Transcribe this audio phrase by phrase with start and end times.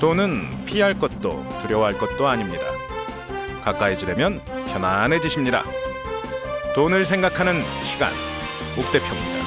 [0.00, 2.64] 돈은 피할 것도 두려워할 것도 아닙니다.
[3.62, 4.38] 가까이 지려면
[4.72, 5.62] 편안해지십니다.
[6.74, 8.12] 돈을 생각하는 시간,
[8.76, 9.44] 옥 대표입니다.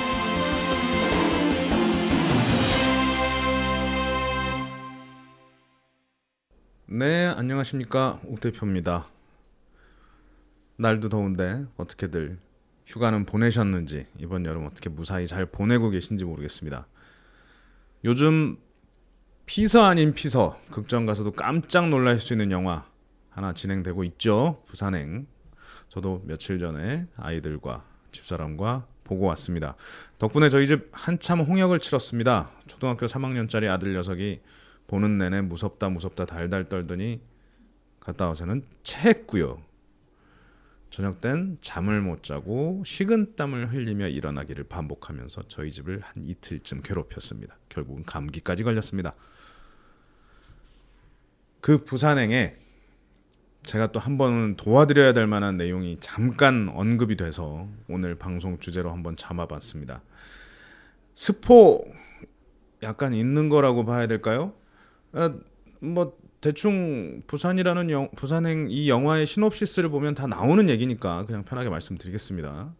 [6.87, 8.19] 네, 안녕하십니까.
[8.25, 9.07] 옥 대표입니다.
[10.77, 12.39] 날도 더운데 어떻게들
[12.87, 16.87] 휴가는 보내셨는지 이번 여름 어떻게 무사히 잘 보내고 계신지 모르겠습니다.
[18.05, 18.57] 요즘
[19.47, 22.85] 피서 아닌 피서 극장 가서도 깜짝 놀랄 수 있는 영화
[23.29, 24.61] 하나 진행되고 있죠.
[24.65, 25.25] 부산행.
[25.87, 29.75] 저도 며칠 전에 아이들과 집사람과 보고 왔습니다.
[30.19, 32.51] 덕분에 저희 집 한참 홍역을 치렀습니다.
[32.67, 34.41] 초등학교 3학년짜리 아들 녀석이
[34.87, 37.21] 보는 내내 무섭다 무섭다 달달 떨더니
[38.01, 39.61] 갔다 와서는 체했고요.
[40.89, 47.57] 저녁 땐 잠을 못 자고 식은땀을 흘리며 일어나기를 반복하면서 저희 집을 한 이틀쯤 괴롭혔습니다.
[47.69, 49.15] 결국은 감기까지 걸렸습니다.
[51.61, 52.55] 그 부산행에
[53.63, 59.17] 제가 또 한 번은 도와드려야 될 만한 내용이 잠깐 언급이 돼서 오늘 방송 주제로 한번
[59.17, 60.01] 잡아봤습니다.
[61.13, 61.83] 스포
[62.83, 64.53] 약간 있는 거라고 봐야 될까요?
[65.11, 65.33] 아,
[65.81, 72.73] 뭐 대충 부산이라는 영, 부산행 이 영화의 시놉시스를 보면 다 나오는 얘기니까 그냥 편하게 말씀드리겠습니다.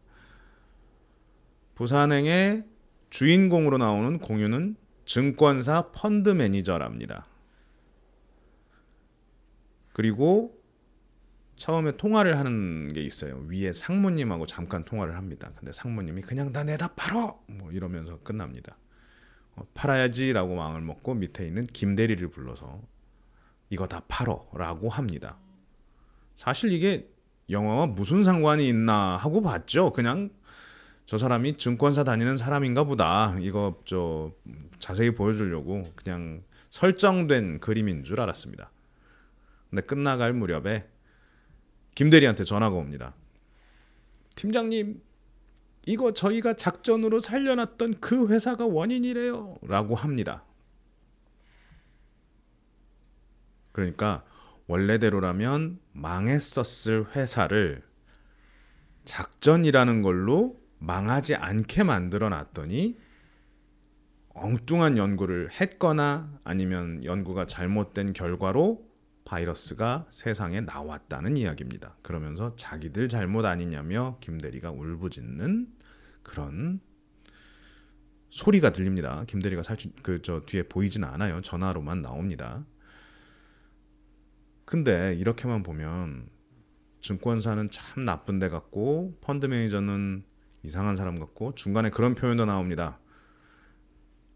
[1.76, 2.62] 부산행의
[3.10, 4.76] 주인공으로 나오는 공유는
[5.06, 7.26] 증권사 펀드 매니저랍니다.
[9.98, 10.56] 그리고
[11.56, 13.44] 처음에 통화를 하는 게 있어요.
[13.50, 15.52] 위에 상무님하고 잠깐 통화를 합니다.
[15.56, 17.40] 근데 상무님이 그냥 다 내다 팔어!
[17.48, 18.78] 뭐 이러면서 끝납니다.
[19.56, 22.80] 어, 팔아야지라고 마음을 먹고 밑에 있는 김대리를 불러서
[23.72, 25.40] 이거 다 팔어라고 합니다.
[26.36, 27.10] 사실 이게
[27.50, 29.94] 영화와 무슨 상관이 있나 하고 봤죠.
[29.94, 30.30] 그냥
[31.06, 33.36] 저 사람이 증권사 다니는 사람인가 보다.
[33.40, 34.32] 이거 저
[34.78, 38.70] 자세히 보여주려고 그냥 설정된 그림인 줄 알았습니다.
[39.70, 40.88] 근데 끝나갈 무렵에
[41.96, 43.16] 김대리한테 전화가 옵니다.
[44.36, 45.02] 팀장님,
[45.88, 49.56] 이거 저희가 작전으로 살려놨던 그 회사가 원인이래요.
[49.64, 50.44] 라고 합니다.
[53.72, 54.24] 그러니까
[54.68, 57.84] 원래대로라면 망했었을 회사를
[59.06, 62.98] 작전이라는 걸로 망하지 않게 만들어 놨더니
[64.30, 68.87] 엉뚱한 연구를 했거나 아니면 연구가 잘못된 결과로
[69.28, 71.98] 바이러스가 세상에 나왔다는 이야기입니다.
[72.02, 75.68] 그러면서 자기들 잘못 아니냐며 김대리가 울부짖는
[76.24, 76.80] 그런
[78.30, 79.26] 소리가 들립니다.
[79.28, 81.42] 김대리가 사실 그저 뒤에 보이지는 않아요.
[81.42, 82.66] 전화로만 나옵니다.
[84.64, 86.30] 근데 이렇게만 보면
[87.02, 90.24] 증권사는 참 나쁜 데 같고 펀드 매니저는
[90.64, 93.00] 이상한 사람 같고 중간에 그런 표현도 나옵니다.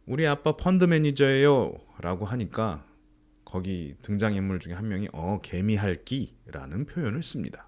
[0.06, 2.91] 우리 아빠 펀드 매니저예요 라고 하니까
[3.52, 7.68] 거기 등장인물 중에 한 명이 어 개미할기라는 표현을 씁니다.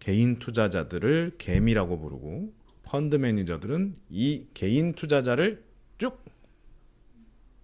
[0.00, 2.52] 개인 투자자들을 개미라고 부르고
[2.82, 5.64] 펀드 매니저들은 이 개인 투자자를
[5.98, 6.20] 쭉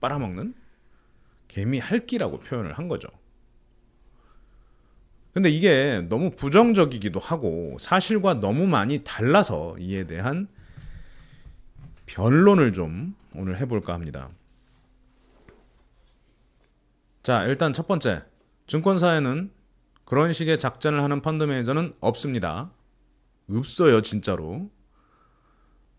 [0.00, 0.54] 빨아먹는
[1.48, 3.08] 개미할기라고 표현을 한 거죠.
[5.32, 10.46] 근데 이게 너무 부정적이기도 하고 사실과 너무 많이 달라서 이에 대한
[12.06, 14.30] 변론을 좀 오늘 해볼까 합니다.
[17.24, 18.22] 자, 일단 첫 번째.
[18.66, 19.50] 증권사에는
[20.04, 22.70] 그런 식의 작전을 하는 펀드 매니저는 없습니다.
[23.48, 24.68] 없어요, 진짜로.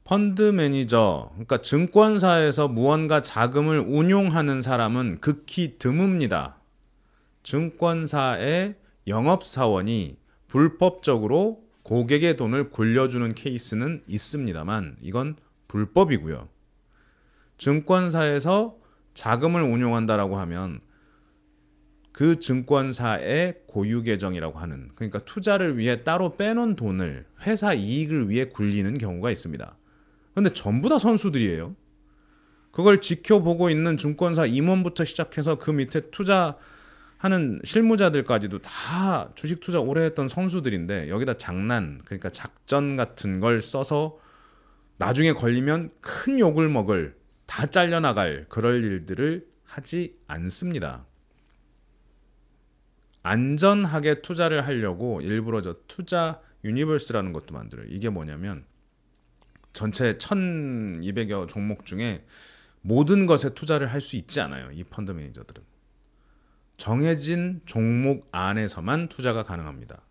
[0.03, 6.58] 펀드 매니저, 그러니까 증권사에서 무언가 자금을 운용하는 사람은 극히 드뭅니다.
[7.42, 8.75] 증권사의
[9.07, 15.38] 영업사원이 불법적으로 고객의 돈을 굴려주는 케이스는 있습니다만 이건
[15.69, 16.47] 불법이고요.
[17.57, 18.78] 증권사에서
[19.16, 20.81] 자금을 운용한다라고 하면
[22.16, 28.98] 그 증권사의 고유 계정이라고 하는 그러니까 투자를 위해 따로 빼놓은 돈을 회사 이익을 위해 굴리는
[28.98, 29.78] 경우가 있습니다.
[30.34, 31.75] 근데 전부 다 선수들이에요.
[32.72, 36.56] 그걸 지켜보고 있는 증권사 임원부터 시작해서 그 밑에 투자
[37.18, 44.18] 하는 실무자들까지도 다 주식 투자 오래 했던 선수들인데 여기다 장난 그러니까 작전 같은 걸 써서
[45.00, 51.04] 나중에 걸리면 큰 욕을 먹을 다 잘려나갈 그럴 일들을 하지 않습니다.
[53.25, 57.88] 안전하게 투자를 하려고 일부러 저 투자 universe라는 것도 만들어요.
[57.89, 58.66] 이게 뭐냐면
[59.74, 62.24] 전체 1200여 종목 중에
[62.81, 64.69] 모든 것에 투자를 할 수 있지 않아요.
[64.72, 65.63] 이 펀드 매니저들은.
[66.77, 70.01] 정해진 종목 안에서만 투자가 가능합니다.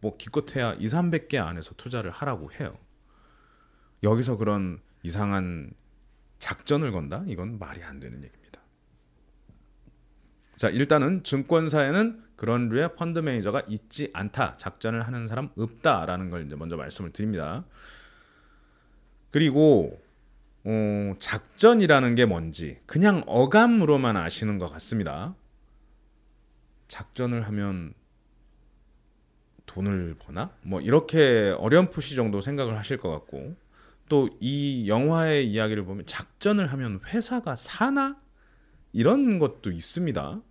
[0.00, 2.78] 뭐 기껏해야 2, 300개 안에서 투자를 하라고 해요.
[4.04, 5.72] 여기서 그런 이상한
[6.38, 7.24] 작전을 건다?
[7.26, 8.39] 이건 말이 안 되는 얘기입니다.
[10.60, 14.58] 자, 일단은 증권사에는 그런 류의 펀드 매니저가 있지 않다.
[14.58, 17.64] 작전을 하는 사람 없다라는 걸 이제 먼저 말씀을 드립니다.
[19.30, 19.98] 그리고
[20.64, 25.34] 어, 작전이라는 게 뭔지 그냥 어감으로만 아시는 것 같습니다.
[26.88, 27.94] 작전을 하면
[29.64, 30.50] 돈을 버나?
[30.60, 33.56] 뭐 이렇게 어렴풋이 정도 생각을 하실 것 같고
[34.10, 38.20] 또 이 영화의 이야기를 보면 작전을 하면 회사가 사나?
[38.92, 40.42] 이런 것도 있습니다.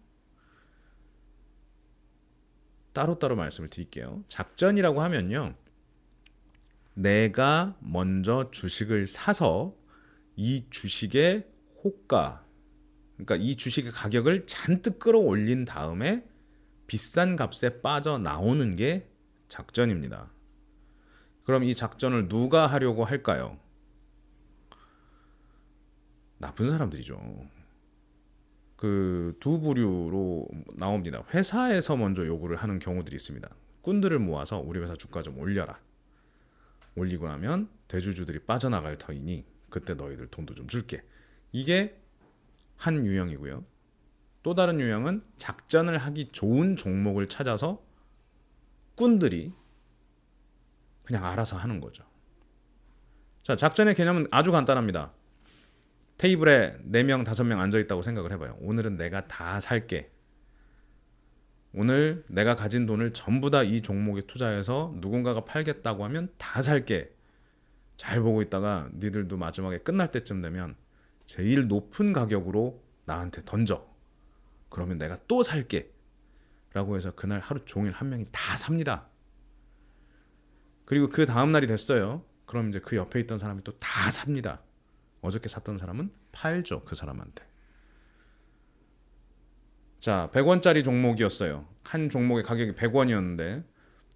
[2.99, 4.25] 따로따로 말씀을 드릴게요.
[4.27, 5.55] 작전이라고 하면요.
[6.95, 9.73] 내가 먼저 주식을 사서
[10.35, 11.47] 이 주식의
[11.81, 12.45] 호가,
[13.15, 16.25] 그러니까 이 주식의 가격을 잔뜩 끌어올린 다음에
[16.87, 19.07] 비싼 값에 빠져나오는 게
[19.47, 20.29] 작전입니다.
[21.45, 23.57] 그럼 이 작전을 누가 하려고 할까요?
[26.37, 27.17] 나쁜 사람들이죠.
[28.79, 31.21] 그 두 부류로 나옵니다.
[31.33, 33.49] 회사에서 먼저 요구를 하는 경우들이 있습니다.
[33.81, 35.77] 꾼들을 모아서 우리 회사 주가 좀 올려라.
[36.95, 41.03] 올리고 나면 대주주들이 빠져나갈 터이니 그때 너희들 돈도 좀 줄게.
[41.51, 42.01] 이게
[42.77, 43.65] 한 유형이고요.
[44.43, 47.83] 또 다른 유형은 작전을 하기 좋은 종목을 찾아서
[48.95, 49.51] 꾼들이
[51.03, 52.05] 그냥 알아서 하는 거죠.
[53.41, 55.11] 자, 작전의 개념은 아주 간단합니다.
[56.19, 58.57] 테이블에 4명, 5명 앉아 있다고 생각을 해봐요.
[58.59, 60.11] 오늘은 내가 다 살게.
[61.73, 67.15] 오늘 내가 가진 돈을 전부 다 이 종목에 투자해서 누군가가 팔겠다고 하면 다 살게.
[67.95, 70.75] 잘 보고 있다가 니들도 마지막에 끝날 때쯤 되면
[71.25, 73.87] 제일 높은 가격으로 나한테 던져.
[74.69, 75.89] 그러면 내가 또 살게.
[76.73, 79.07] 라고 해서 그날 하루 종일 한 명이 다 삽니다.
[80.83, 82.25] 그리고 그 다음 날이 됐어요.
[82.45, 84.61] 그럼 이제 그 옆에 있던 사람이 또 다 삽니다.
[85.21, 86.83] 어저께 샀던 사람은 팔죠.
[86.85, 87.45] 그 사람한테.
[89.99, 91.67] 자, 100원짜리 종목이었어요.
[91.83, 93.65] 한 종목의 가격이 100원이었는데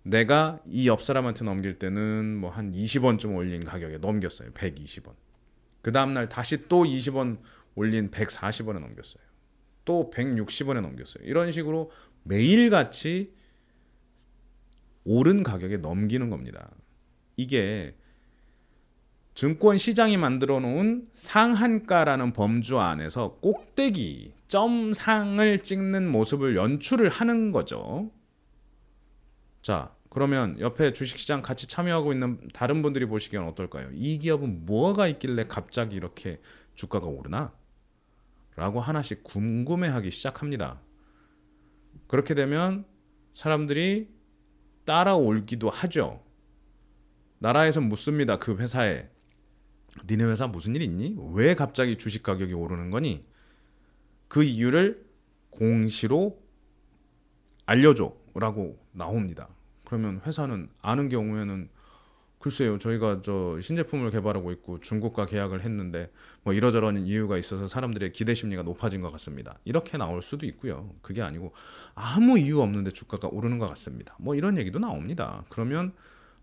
[0.03, 4.51] 내가 이 옆 사람한테 넘길 때는 뭐 한 20원쯤 올린 가격에 넘겼어요.
[4.51, 5.15] 120원.
[5.81, 7.39] 그 다음 날 다시 또 20원
[7.75, 9.23] 올린 140원에 넘겼어요.
[9.85, 11.25] 또 160원에 넘겼어요.
[11.25, 11.91] 이런 식으로
[12.23, 13.33] 매일같이
[15.03, 16.71] 오른 가격에 넘기는 겁니다.
[17.35, 17.97] 이게
[19.33, 28.11] 증권 시장이 만들어 놓은 상한가라는 범주 안에서 꼭대기 점상을 찍는 모습을 연출을 하는 거죠.
[29.63, 33.89] 자, 그러면 옆에 주식시장 같이 참여하고 있는 다른 분들이 보시기엔 어떨까요?
[33.93, 36.39] 이 기업은 뭐가 있길래 갑자기 이렇게
[36.75, 37.51] 주가가 오르나?
[38.55, 40.79] 라고 하나씩 궁금해하기 시작합니다.
[42.07, 42.85] 그렇게 되면
[43.33, 44.09] 사람들이
[44.85, 46.23] 따라올기도 하죠.
[47.39, 48.37] 나라에서 묻습니다.
[48.37, 49.09] 그 회사에.
[50.09, 51.15] 니네 회사 무슨 일 있니?
[51.33, 53.25] 왜 갑자기 주식 가격이 오르는 거니?
[54.27, 55.05] 그 이유를
[55.49, 56.41] 공시로
[57.65, 58.23] 알려줘.
[58.35, 59.47] 라고 나옵니다.
[59.85, 61.69] 그러면 회사는 아는 경우에는
[62.39, 66.11] 글쎄요, 저희가 저 신제품을 개발하고 있고 중국과 계약을 했는데
[66.41, 69.57] 뭐 이러저런 이유가 있어서 사람들의 기대 심리가 높아진 것 같습니다.
[69.63, 70.93] 이렇게 나올 수도 있고요.
[71.01, 71.53] 그게 아니고
[71.95, 74.15] 아무 이유 없는데 주가가 오르는 것 같습니다.
[74.19, 75.45] 뭐 이런 얘기도 나옵니다.
[75.47, 75.93] 그러면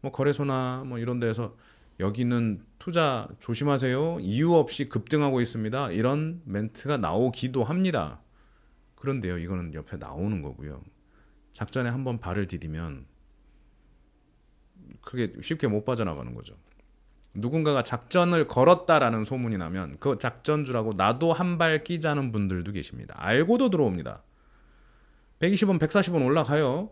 [0.01, 1.55] 뭐 거래소나 뭐 이런 데에서
[2.01, 4.19] 여기는 투자 조심하세요.
[4.21, 5.93] 이유 없이 급등하고 있습니다.
[5.93, 8.21] 이런 멘트가 나오기도 합니다.
[8.97, 10.83] 그런데요, 이거는 옆에 나오는 거고요.
[11.53, 13.07] 작전에 한번 발을 디디면
[15.03, 16.57] 그게 쉽게 못 빠져나가는 거죠.
[17.35, 23.15] 누군가가 작전을 걸었다라는 소문이 나면 그 작전주라고 나도 한 발 끼자는 분들도 계십니다.
[23.19, 24.23] 알고도 들어옵니다.
[25.39, 26.91] 120원, 140원 올라가요.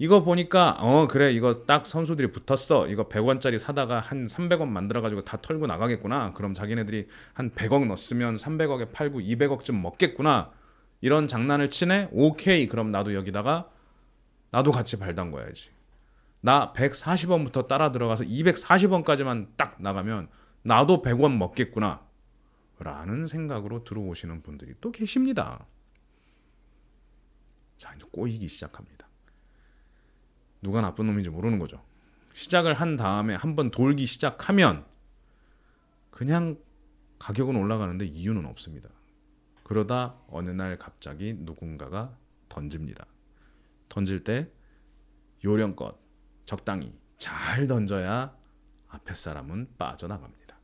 [0.00, 2.86] 이거 보니까 어 그래 이거 딱 선수들이 붙었어.
[2.86, 6.32] 이거 100원짜리 사다가 한 300원 만들어 가지고 다 털고 나가겠구나.
[6.34, 10.52] 그럼 자기네들이 한 100억 넣었으면 300억에 팔고 200억쯤 먹겠구나.
[11.00, 12.10] 이런 장난을 치네.
[12.12, 12.68] 오케이.
[12.68, 13.70] 그럼 나도 여기다가
[14.50, 15.72] 나도 같이 발 담궈야지.
[16.40, 20.28] 나 140원부터 따라 들어가서 240원까지만 딱 나가면
[20.62, 22.06] 나도 100원 먹겠구나.
[22.78, 25.66] 라는 생각으로 들어오시는 분들이 또 계십니다.
[27.76, 29.07] 자, 이제 꼬이기 시작합니다.
[30.62, 31.82] 누가 나쁜 놈인지 모르는 거죠.
[32.32, 34.84] 시작을 한 다음에 한번 돌기 시작하면
[36.10, 36.58] 그냥
[37.18, 38.88] 가격은 올라가는데 이유는 없습니다.
[39.64, 42.16] 그러다 어느 날 갑자기 누군가가
[42.48, 43.06] 던집니다.
[43.88, 44.50] 던질 때
[45.44, 45.98] 요령껏
[46.44, 48.36] 적당히 잘 던져야
[48.88, 50.56] 앞에 사람은 빠져나갑니다.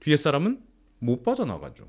[0.00, 0.64] 뒤에 사람은
[0.98, 1.88] 못 빠져나가죠.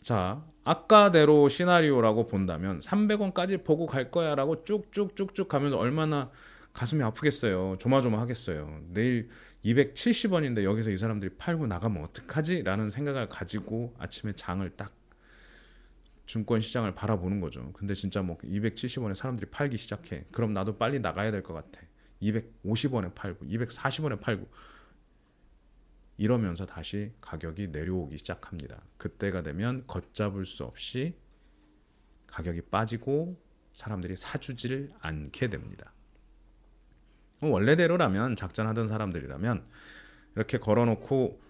[0.00, 6.32] 자, 아까대로 시나리오라고 본다면 300원까지 보고 갈 거야라고 쭉쭉쭉쭉 가면서 얼마나
[6.72, 7.76] 가슴이 아프겠어요.
[7.78, 8.80] 조마조마하겠어요.
[8.88, 9.28] 내일
[9.64, 12.64] 270원인데 여기서 이 사람들이 팔고 나가면 어떡하지?
[12.64, 14.92] 라는 생각을 가지고 아침에 장을 딱
[16.26, 17.72] 증권 시장을 바라보는 거죠.
[17.72, 20.24] 근데 진짜 뭐 270원에 사람들이 팔기 시작해.
[20.32, 21.80] 그럼 나도 빨리 나가야 될 것 같아.
[22.20, 24.48] 250원에 팔고 240원에 팔고
[26.18, 28.82] 이러면서 다시 가격이 내려오기 시작합니다.
[28.96, 31.14] 그때가 되면 걷잡을 수 없이
[32.26, 33.40] 가격이 빠지고
[33.72, 35.92] 사람들이 사주지를 않게 됩니다.
[37.42, 39.66] 원래대로라면 작전하던 사람들이라면
[40.36, 41.40] 이렇게 걸어놓고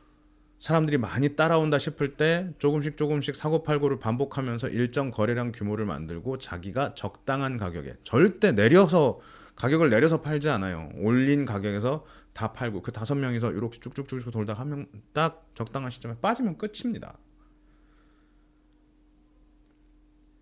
[0.58, 6.94] 사람들이 많이 따라온다 싶을 때 조금씩 조금씩 사고 팔고를 반복하면서 일정 거래량 규모를 만들고 자기가
[6.94, 9.20] 적당한 가격에 절대 내려서
[9.56, 10.90] 가격을 내려서 팔지 않아요.
[10.96, 16.58] 올린 가격에서 다 팔고 그 다섯 명이서 이렇게 쭉쭉쭉 돌다 한명 딱 적당한 시점에 빠지면
[16.58, 17.18] 끝입니다.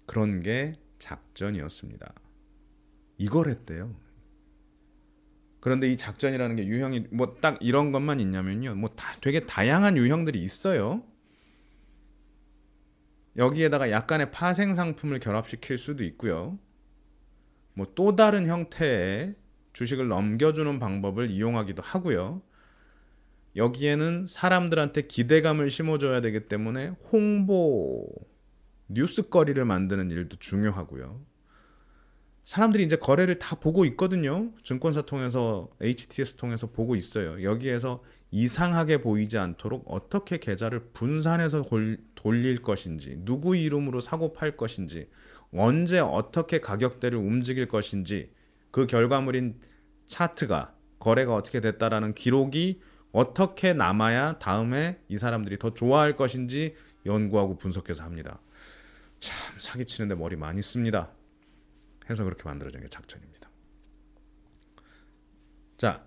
[0.06, 2.12] 그런 게 작전이었습니다.
[3.18, 3.94] 이걸 했대요.
[5.61, 8.75] 그런데 이 작전이라는 게 유형이 뭐 딱 이런 것만 있냐면요.
[8.75, 11.02] 뭐 다 되게 다양한 유형들이 있어요.
[13.37, 16.59] 여기에다가 약간의 파생 상품을 결합시킬 수도 있고요.
[17.75, 19.35] 뭐 또 다른 형태의
[19.73, 22.43] 주식을 넘겨주는 방법을 이용하기도 하고요.
[23.57, 28.09] 여기에는 사람들한테 기대감을 심어줘야 되기 때문에 홍보,
[28.88, 31.25] 뉴스거리를 만드는 일도 중요하고요.
[32.45, 34.52] 사람들이 이제 거래를 다 보고 있거든요.
[34.62, 37.43] 증권사 통해서 HTS 통해서 보고 있어요.
[37.43, 41.64] 여기에서 이상하게 보이지 않도록 어떻게 계좌를 분산해서
[42.14, 45.09] 돌릴 것인지, 누구 이름으로 사고 팔 것인지,
[45.54, 48.32] 언제 어떻게 가격대를 움직일 것인지
[48.70, 49.61] 그 결과물인
[50.06, 52.80] 차트가 거래가 어떻게 됐다라는 기록이
[53.12, 56.75] 어떻게 남아야 다음에 이 사람들이 더 좋아할 것인지
[57.06, 58.40] 연구하고 분석해서 합니다.
[59.20, 61.12] 참 사기치는데 머리 많이 씁니다.
[62.11, 63.49] 해서 그렇게 만들어진 게 작전입니다.
[65.76, 66.04] 자,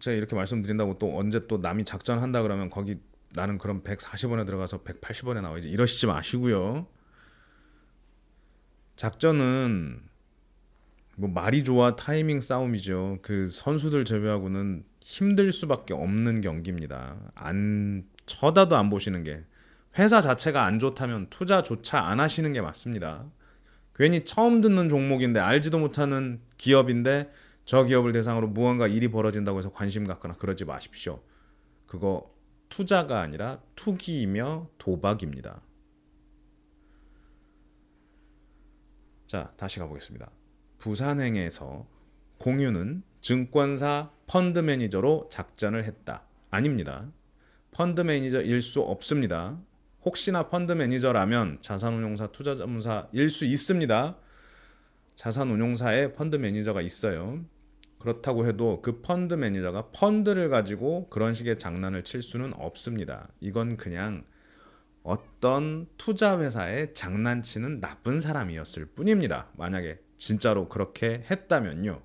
[0.00, 3.00] 제가 이렇게 말씀드린다고 또 언제 또 남이 작전한다 그러면 거기
[3.34, 6.86] 나는 그럼 140원에 들어가서 180원에 나와야지 이러시지 마시고요.
[8.96, 10.02] 작전은
[11.16, 13.18] 뭐 말이 좋아 타이밍 싸움이죠.
[13.22, 17.16] 그 선수들 제외하고는 힘들 수밖에 없는 경기입니다.
[17.34, 19.44] 안 쳐다도 안 보시는 게
[19.98, 23.26] 회사 자체가 안 좋다면 투자조차 안 하시는 게 맞습니다.
[23.94, 27.30] 괜히 처음 듣는 종목인데 알지도 못하는 기업인데
[27.64, 31.20] 저 기업을 대상으로 무언가 일이 벌어진다고 해서 관심 갖거나 그러지 마십시오.
[31.86, 32.32] 그거
[32.72, 35.60] 투자가 아니라 투기이며 도박입니다.
[39.26, 40.30] 자, 다시 가보겠습니다.
[40.78, 41.86] 부산행에서
[42.38, 46.24] 공유는 증권사 펀드 매니저로 작전을 했다.
[46.50, 47.12] 아닙니다.
[47.72, 49.60] 펀드 매니저일 수 없습니다.
[50.06, 54.16] 혹시나 펀드 매니저라면 자산운용사 투자자문사일 수 있습니다.
[55.16, 57.44] 자산운용사에 펀드 매니저가 있어요.
[58.02, 63.28] 그렇다고 해도 그 펀드 매니저가 펀드를 가지고 그런 식의 장난을 칠 수는 없습니다.
[63.40, 64.24] 이건 그냥
[65.02, 69.48] 어떤 투자 회사에 장난치는 나쁜 사람이었을 뿐입니다.
[69.56, 72.02] 만약에 진짜로 그렇게 했다면요.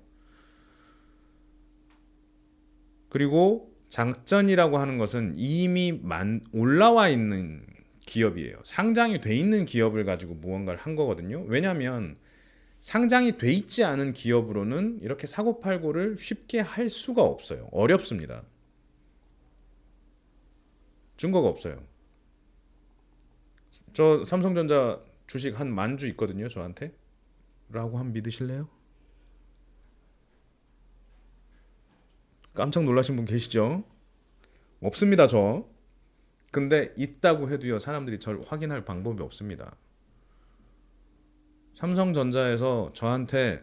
[3.08, 7.64] 그리고 장전이라고 하는 것은 이미 만 올라와 있는
[8.00, 8.58] 기업이에요.
[8.64, 11.42] 상장이 돼 있는 기업을 가지고 무언가를 한 거거든요.
[11.46, 12.16] 왜냐하면
[12.80, 17.68] 상장이 돼 있지 않은 기업으로는 이렇게 사고 팔고를 쉽게 할 수가 없어요.
[17.72, 18.44] 어렵습니다.
[21.16, 21.82] 증거가 없어요.
[23.92, 26.94] 저 삼성전자 주식 한 만 주 있거든요, 저한테.
[27.70, 28.68] 라고 한 믿으실래요?
[32.54, 33.84] 깜짝 놀라신 분 계시죠?
[34.80, 35.66] 없습니다, 저.
[36.50, 39.76] 근데 있다고 해도요 사람들이 절 확인할 방법이 없습니다.
[41.78, 43.62] 삼성전자에서 저한테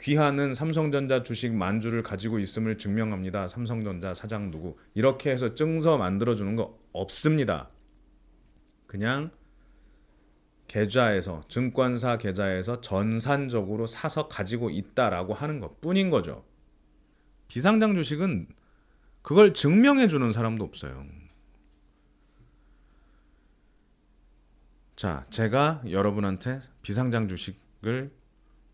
[0.00, 3.46] 귀하는 삼성전자 주식 만주를 가지고 있음을 증명합니다.
[3.46, 7.70] 삼성전자 사장 누구 이렇게 해서 증서 만들어 주는 거 없습니다.
[8.88, 9.30] 그냥
[10.66, 16.44] 계좌에서 증권사 계좌에서 전산적으로 사서 가지고 있다라고 하는 것 뿐인 거죠.
[17.46, 18.48] 비상장 주식은
[19.22, 21.06] 그걸 증명해 주는 사람도 없어요.
[25.00, 28.12] 자, 제가 여러분한테 비상장 주식을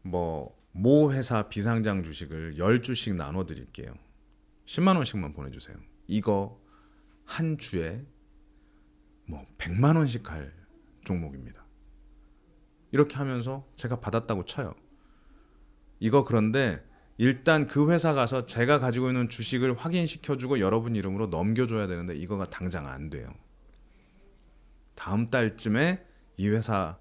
[0.02, 3.94] 뭐 모 회사 비상장 주식을 10주씩 나눠 드릴게요.
[4.66, 5.74] 10만 원씩만 보내 주세요.
[6.06, 6.60] 이거
[7.24, 8.04] 한 주에
[9.26, 10.52] 뭐 100만 원씩 갈
[11.04, 11.64] 종목입니다.
[12.92, 14.74] 이렇게 하면서 제가 받았다고 쳐요.
[15.98, 16.84] 이거 그런데
[17.16, 22.86] 일단 그 회사 가서 제가 가지고 있는 주식을 확인시켜주고 여러분 이름으로 넘겨줘야 되는데 이거가 당장
[22.86, 23.28] 안 돼요.
[24.94, 26.04] 다음 달쯤에
[26.36, 26.98] 이 회사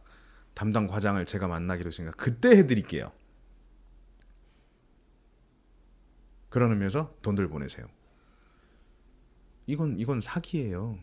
[0.54, 3.12] 담당 과장을 제가 만나기로 했으니까 그때 해드릴게요.
[6.50, 7.86] 그런 의미에서 돈들 보내세요.
[9.68, 10.98] 이건 이건 사기예요.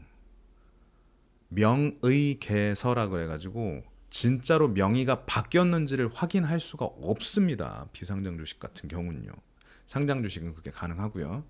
[1.49, 7.87] 명의 개서라 그래가지고 진짜로 명의가 바뀌었는지를 확인할 수가 없습니다.
[7.93, 9.31] 비상장 주식 같은 경우는요.
[9.85, 11.45] 상장 주식은 그게 가능하고요.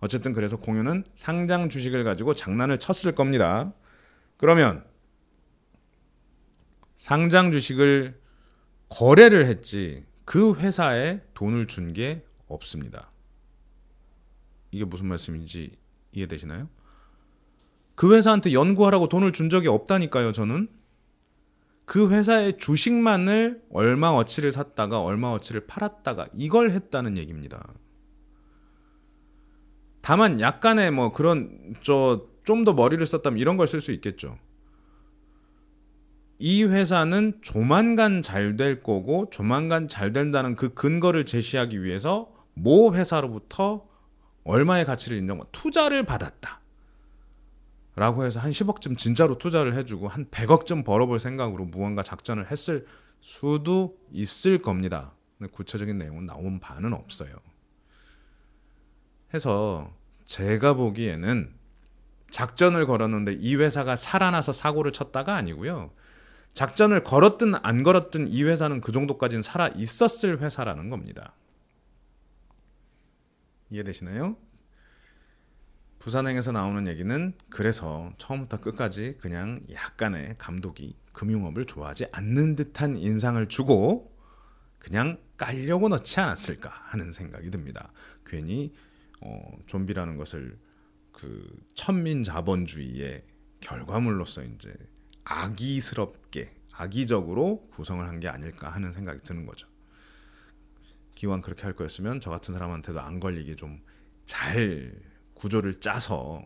[0.00, 3.72] 어쨌든 그래서 공유는 상장 주식을 가지고 장난을 쳤을 겁니다.
[4.36, 4.84] 그러면
[6.96, 8.20] 상장 주식을
[8.88, 13.10] 거래를 했지 그 회사에 돈을 준 게 없습니다.
[14.70, 15.76] 이게 무슨 말씀인지
[16.12, 16.68] 이해되시나요?
[17.94, 20.68] 그 회사한테 연구하라고 돈을 준 적이 없다니까요, 저는.
[21.84, 27.72] 그 회사의 주식만을 얼마 어치를 샀다가 얼마 어치를 팔았다가 이걸 했다는 얘기입니다.
[30.02, 34.38] 다만 약간의 뭐 그런 저 좀 더 머리를 썼다면 이런 걸 쓸 수 있겠죠.
[36.38, 43.86] 이 회사는 조만간 잘 될 거고 조만간 잘 된다는 그 근거를 제시하기 위해서 모 회사로부터
[44.44, 46.60] 얼마의 가치를 인정, 투자를 받았다.
[47.96, 52.86] 라고 해서 한 10억쯤 진짜로 투자를 해주고 한 100억쯤 벌어볼 생각으로 무언가 작전을 했을
[53.20, 55.12] 수도 있을 겁니다.
[55.52, 57.34] 구체적인 내용은 나온 바는 없어요.
[59.32, 59.90] 해서
[60.26, 61.52] 제가 보기에는
[62.30, 65.90] 작전을 걸었는데 이 회사가 살아나서 사고를 쳤다가 아니고요.
[66.56, 71.34] 작전을 걸었든 안 걸었든 이 회사는 그 정도까지는 살아 있었을 회사라는 겁니다.
[73.68, 74.38] 이해되시나요?
[75.98, 84.16] 부산행에서 나오는 얘기는 그래서 처음부터 끝까지 그냥 약간의 감독이 금융업을 좋아하지 않는 듯한 인상을 주고
[84.78, 87.92] 그냥 깔려고 넣지 않았을까 하는 생각이 듭니다.
[88.24, 88.72] 괜히
[89.20, 90.58] 어, 좀비라는 것을
[91.12, 93.24] 그 천민 자본주의의
[93.60, 94.72] 결과물로서 이제
[95.26, 99.68] 악의스럽게 악의적으로 구성을 한 게 아닐까 하는 생각이 드는 거죠.
[101.14, 103.82] 기왕 그렇게 할 거였으면 저 같은 사람한테도 안 걸리게 좀
[104.26, 104.92] 잘
[105.34, 106.42] 구조를 짜서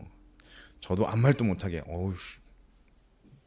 [0.81, 2.13] 저도 아무 말도 못하게 어우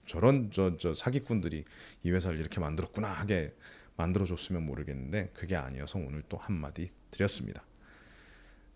[0.07, 1.65] 저런 저 저 사기꾼들이
[2.03, 3.55] 이 회사를 이렇게 만들었구나 하게
[3.97, 7.65] 만들어 줬으면 모르겠는데 그게 아니어서 오늘 또 한마디 드렸습니다.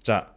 [0.01, 0.33] 자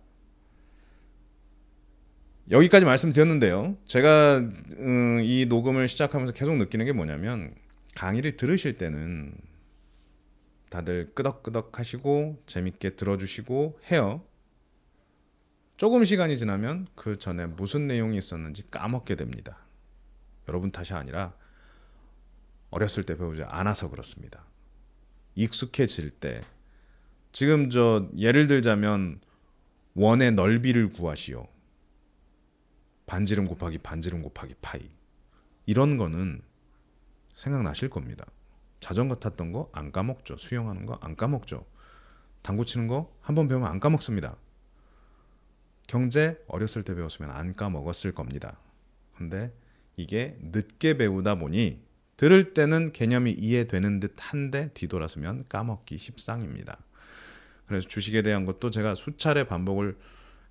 [2.49, 3.77] 여기까지 말씀드렸는데요.
[3.85, 7.53] 제가 음, 이 녹음을 시작하면서 계속 느끼는 게 뭐냐면
[7.95, 9.33] 강의를 들으실 때는
[10.69, 14.23] 다들 끄덕끄덕 하시고 재밌게 들어주시고 해요.
[15.77, 19.57] 조금 시간이 지나면 그 전에 무슨 내용이 있었는지 까먹게 됩니다.
[20.47, 21.33] 여러분 탓이 아니라
[22.69, 24.45] 어렸을 때 배우지 않아서 그렇습니다.
[25.35, 26.41] 익숙해질 때
[27.31, 29.19] 지금 저 예를 들자면
[29.93, 31.47] 원의 넓이를 구하시오.
[33.11, 34.79] 반지름 곱하기 반지름 곱하기 파이.
[35.65, 36.41] 이런 거는
[37.33, 38.25] 생각나실 겁니다.
[38.79, 40.37] 자전거 탔던 거 안 까먹죠.
[40.37, 41.65] 수영하는 거 안 까먹죠.
[42.41, 44.37] 당구 치는 거 한 번 배우면 안 까먹습니다.
[45.87, 48.57] 경제 어렸을 때 배웠으면 안 까먹었을 겁니다.
[49.17, 49.53] 근데
[49.97, 51.83] 이게 늦게 배우다 보니
[52.15, 56.77] 들을 때는 개념이 이해되는 듯 한데 뒤돌아서면 까먹기 십상입니다.
[57.67, 59.97] 그래서 주식에 대한 것도 제가 수차례 반복을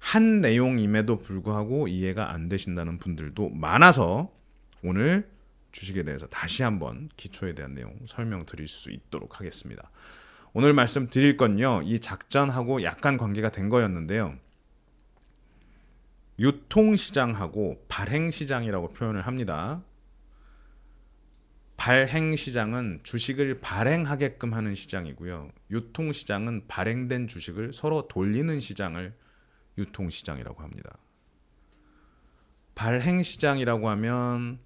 [0.01, 4.33] 한 내용임에도 불구하고 이해가 안 되신다는 분들도 많아서
[4.83, 5.31] 오늘
[5.71, 9.91] 주식에 대해서 다시 한번 기초에 대한 내용 설명드릴 수 있도록 하겠습니다.
[10.53, 11.83] 오늘 말씀드릴 건요.
[11.85, 14.37] 이 작전하고 약간 관계가 된 거였는데요.
[16.41, 19.83] 유통시장하고 발행시장이라고 표현을 합니다.
[21.77, 25.51] 발행시장은 주식을 발행하게끔 하는 시장이고요.
[25.71, 29.15] 유통시장은 발행된 주식을 서로 돌리는 시장을
[29.79, 30.97] 유통시장이라고 합니다.
[32.75, 34.59] 발행시장이라고 하면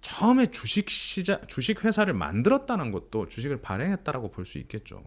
[0.00, 5.04] 처음에 주식 시장 주식 회사를 만들었다는 것도 주식을 발행했다라고 볼 수 있겠죠.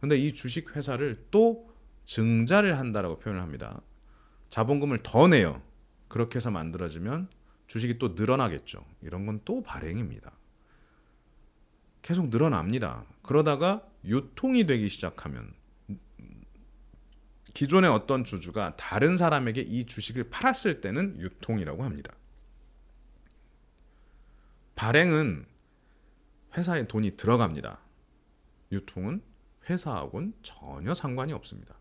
[0.00, 1.70] 근데 이 주식 회사를 또
[2.04, 3.80] 증자를 한다라고 표현을 합니다.
[4.50, 5.62] 자본금을 더 내요.
[6.08, 7.28] 그렇게 해서 만들어지면
[7.66, 8.84] 주식이 또 늘어나겠죠.
[9.02, 10.32] 이런 건 또 발행입니다.
[12.02, 13.04] 계속 늘어납니다.
[13.22, 15.52] 그러다가 유통이 되기 시작하면
[17.56, 22.12] 기존의 어떤 주주가 다른 사람에게 이 주식을 팔았을 때는 유통이라고 합니다.
[24.74, 25.46] 발행은
[26.54, 27.80] 회사에 돈이 들어갑니다.
[28.72, 29.22] 유통은
[29.70, 31.78] 회사하고는 전혀 상관이 없습니다.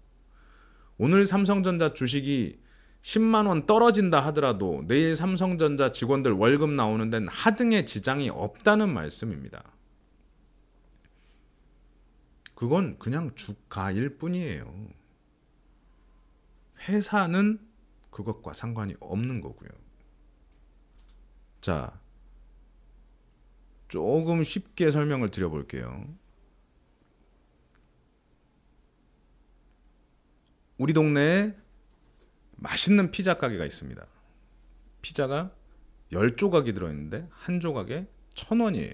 [0.97, 2.57] 오늘 삼성전자 주식이
[3.01, 9.61] 10만 원 떨어진다 하더라도 내일 삼성전자 직원들 월급 나오는 데는 하등의 지장이 없다는 말씀입니다.
[12.55, 14.95] 그건 그냥 주가일 뿐이에요.
[16.79, 17.59] 회사는
[18.09, 19.69] 그것과 상관이 없는 거고요.
[21.61, 21.99] 자,
[23.87, 26.07] 조금 쉽게 설명을 드려볼게요.
[30.77, 31.55] 우리 동네에
[32.57, 34.05] 맛있는 피자 가게가 있습니다.
[35.01, 35.53] 피자가
[36.11, 38.93] 열 조각이 들어있는데 한 조각에 천 원이에요.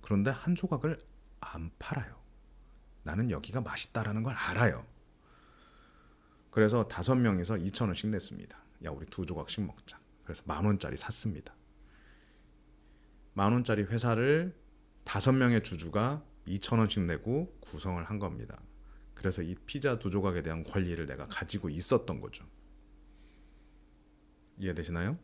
[0.00, 1.02] 그런데 한 조각을
[1.40, 2.14] 안 팔아요.
[3.02, 4.86] 나는 여기가 맛있다라는 걸 알아요.
[6.54, 8.56] 그래서 다섯 명이서 2천 원씩 냈습니다.
[8.84, 9.98] 야 우리 두 조각씩 먹자.
[10.22, 11.52] 그래서 만 원짜리 샀습니다.
[13.32, 14.54] 만 원짜리 회사를
[15.02, 18.60] 다섯 명의 주주가 2천 원씩 내고 구성을 한 겁니다.
[19.14, 22.44] 그래서 이 피자 두 조각에 대한 권리를 내가 가지고 있었던 거죠.
[24.58, 25.18] 이해되시나요?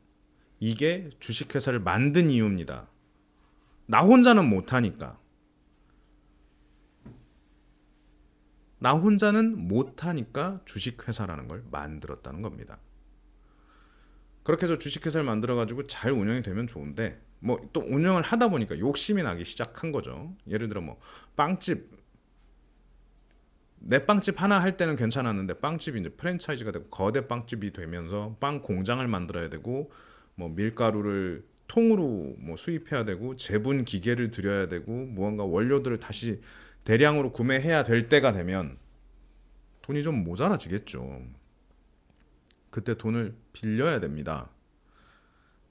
[0.59, 2.91] 이게 주식회사를 만든 이유입니다.
[3.87, 5.20] 나 혼자는 못하니까.
[8.81, 12.79] 나 혼자는 못하니까 주식회사라는 걸 만들었다는 겁니다.
[14.43, 19.45] 그렇게 해서 주식회사를 만들어가지고 잘 운영이 되면 좋은데 뭐 또 운영을 하다 보니까 욕심이 나기
[19.45, 20.35] 시작한 거죠.
[20.49, 20.99] 예를 들어 뭐
[21.37, 21.91] 빵집
[23.83, 29.07] 내 빵집 하나 할 때는 괜찮았는데 빵집이 이제 프랜차이즈가 되고 거대 빵집이 되면서 빵 공장을
[29.07, 29.91] 만들어야 되고
[30.35, 36.41] 뭐 밀가루를 통으로 뭐 수입해야 되고 제분 기계를 들여야 되고 무언가 원료들을 다시
[36.85, 38.79] 대량으로 구매해야 될 때가 되면
[39.83, 41.23] 돈이 좀 모자라지겠죠.
[42.71, 44.51] 그때 돈을 빌려야 됩니다.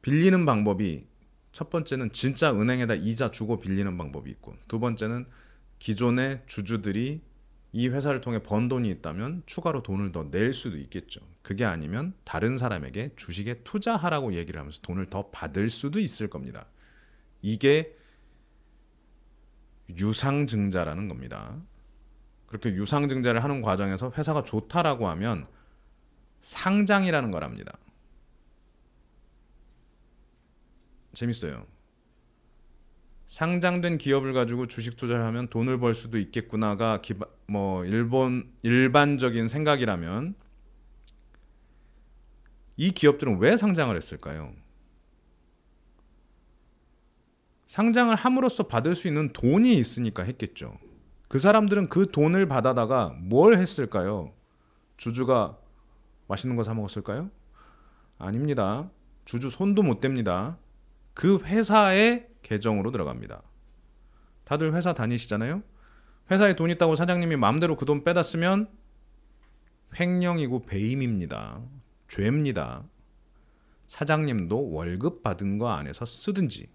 [0.02, 1.08] 빌리는 방법이
[1.52, 5.26] 첫 번째는 진짜 은행에다 이자 주고 빌리는 방법이 있고 두 번째는
[5.80, 7.22] 기존의 주주들이
[7.72, 11.22] 이 회사를 통해 번 돈이 있다면 추가로 돈을 더 낼 수도 있겠죠.
[11.41, 16.65] 그게 아니면 다른 사람에게 주식에 투자하라고 얘기를 하면서 돈을 더 받을 수도 있을 겁니다.
[17.41, 17.95] 이게
[19.97, 21.56] 유상증자라는 겁니다.
[22.47, 25.45] 그렇게 유상증자를 하는 과정에서 회사가 좋다라고 하면
[26.41, 27.78] 상장이라는 거랍니다.
[31.13, 31.65] 재밌어요.
[33.28, 40.36] 상장된 기업을 가지고 주식 투자를 하면 돈을 벌 수도 있겠구나가 기바, 뭐 일본 일반적인 생각이라면
[42.78, 44.54] 이 기업들은 왜 상장을 했을까요?
[47.69, 50.79] 상장을 함으로써 받을 수 있는 돈이 있으니까 했겠죠.
[51.27, 54.34] 그 사람들은 그 돈을 받아다가 뭘 했을까요?
[54.97, 55.55] 주주가
[56.27, 57.29] 맛있는 거 사 먹었을까요?
[58.17, 58.89] 아닙니다.
[59.23, 60.58] 주주 손도 못 댑니다.
[61.13, 63.43] 그 회사의 계정으로 들어갑니다.
[64.45, 65.62] 다들 회사 다니시잖아요?
[66.32, 68.67] 회사에 돈 있다고 사장님이 마음대로 그 돈 빼다 쓰면
[69.99, 71.62] 횡령이고 배임입니다.
[72.08, 72.84] 죄입니다.
[73.86, 76.67] 사장님도 월급 받은 거 안에서 쓰든지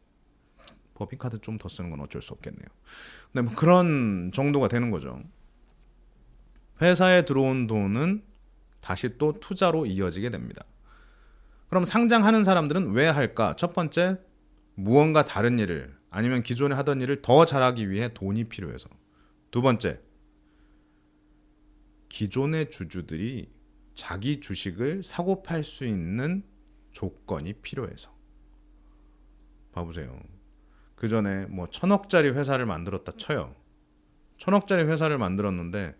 [0.94, 2.66] 법인카드 좀 더 쓰는 건 어쩔 수 없겠네요.
[3.32, 5.22] 근데 뭐 그런 정도가 되는 거죠.
[6.80, 8.22] 회사에 들어온 돈은
[8.80, 10.64] 다시 또 투자로 이어지게 됩니다.
[11.68, 13.56] 그럼 상장하는 사람들은 왜 할까?
[13.56, 14.20] 첫 번째,
[14.74, 18.88] 무언가 다른 일을 아니면 기존에 하던 일을 더 잘하기 위해 돈이 필요해서.
[19.50, 20.00] 두 번째,
[22.08, 23.50] 기존의 주주들이
[23.94, 26.44] 자기 주식을 사고 팔 수 있는
[26.92, 28.14] 조건이 필요해서.
[29.72, 30.20] 봐보세요.
[31.04, 33.54] 그 전에 뭐 천억짜리 회사를 만들었다 쳐요.
[34.38, 35.94] 천억짜리 회사를 만들었는데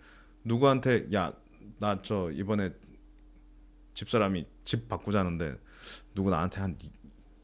[0.44, 1.30] 누구한테 야
[1.78, 2.72] 나 저 이번에
[3.92, 5.58] 집사람이 집 바꾸자는데
[6.14, 6.78] 누구 나한테 한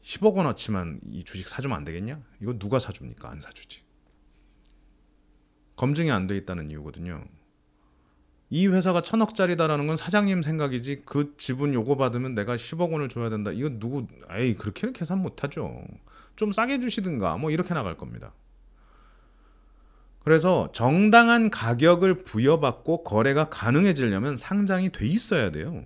[0.01, 2.19] 10억 원어치만 이 주식 사주면 안 되겠냐?
[2.41, 3.29] 이거 누가 사줍니까?
[3.29, 3.83] 안 사주지.
[5.75, 7.23] 검증이 안 돼 있다는 이유거든요.
[8.49, 13.51] 이 회사가 천억짜리다라는 건 사장님 생각이지 그 지분 요구 받으면 내가 10억 원을 줘야 된다.
[13.51, 15.85] 이거 누구 에이 그렇게는 계산 못 하죠.
[16.41, 18.33] 좀 싸게 주시든가 뭐 이렇게 나갈 겁니다.
[20.23, 25.85] 그래서 정당한 가격을 부여받고 거래가 가능해지려면 상장이 돼 있어야 돼요.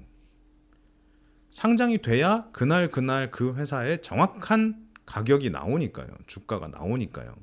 [1.52, 6.08] 상장이 돼야 그날 그날 그 회사의 정확한 가격이 나오니까요.
[6.26, 7.36] 주가가 나오니까요.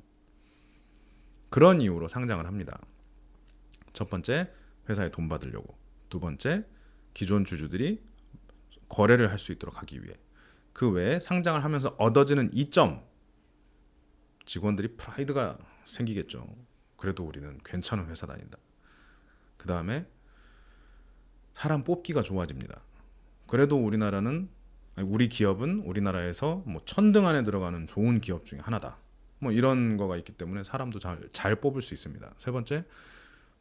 [1.51, 2.81] 그런 이유로 상장을 합니다.
[3.93, 4.51] 첫 번째,
[4.89, 5.77] 회사에 돈 받으려고.
[6.09, 6.65] 두 번째,
[7.13, 8.03] 기존 주주들이
[8.89, 10.15] 거래를 할 수 있도록 하기 위해.
[10.73, 13.05] 그 외에 상장을 하면서 얻어지는 이점
[14.45, 16.47] 직원들이 프라이드가 생기겠죠.
[16.97, 18.59] 그래도 우리는 괜찮은 회사 다닌다.
[19.57, 20.07] 그 다음에
[21.53, 22.81] 사람 뽑기가 좋아집니다.
[23.47, 24.49] 그래도 우리나라는
[24.99, 28.99] 우리 기업은 우리나라에서 뭐 천등 안에 들어가는 좋은 기업 중에 하나다.
[29.39, 32.35] 뭐 이런 거가 있기 때문에 사람도 잘, 잘 뽑을 수 있습니다.
[32.37, 32.85] 세 번째,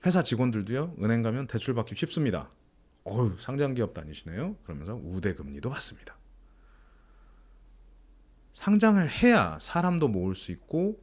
[0.06, 2.50] 회사 직원들도요, 은행 가면 대출 받기 쉽습니다.
[3.04, 4.56] 어휴, 상장 기업 다니시네요.
[4.64, 6.16] 그러면서 우대 금리도 받습니다.
[8.54, 11.00] 상장을 해야 사람도 모을 수 있고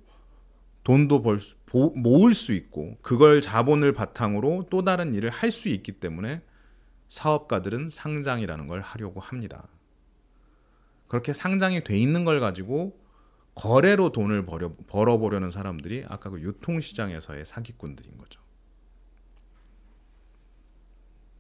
[0.85, 1.57] 돈도 벌 수,
[1.97, 6.43] 모을 수 있고 그걸 자본을 바탕으로 또 다른 일을 할 수 있기 때문에
[7.09, 9.69] 사업가들은 상장이라는 걸 하려고 합니다.
[11.09, 12.99] 그렇게 상장이 돼 있는 걸 가지고
[13.55, 18.41] 거래로 돈을 벌여, 벌어보려는 사람들이 아까 그 유통시장에서의 사기꾼들인 거죠.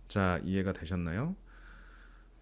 [0.08, 1.36] 자, 이해가 되셨나요?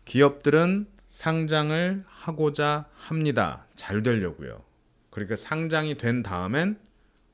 [0.05, 3.67] 기업들은 상장을 하고자 합니다.
[3.75, 4.63] 잘 되려고요.
[5.09, 6.79] 그러니까 상장이 된 다음엔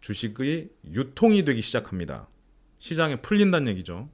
[0.01, 2.29] 주식의 유통이 되기 시작합니다.
[2.79, 4.09] 시장에 풀린다는 얘기죠.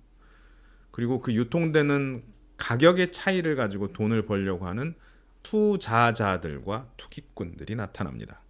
[0.90, 2.22] 그리고 그 유통되는
[2.56, 4.94] 가격의 차이를 가지고 돈을 벌려고 하는
[5.42, 8.40] 투자자들과 투기꾼들이 나타납니다.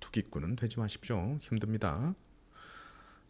[0.00, 1.38] 투기꾼은 되지 마십시오.
[1.40, 2.14] 힘듭니다.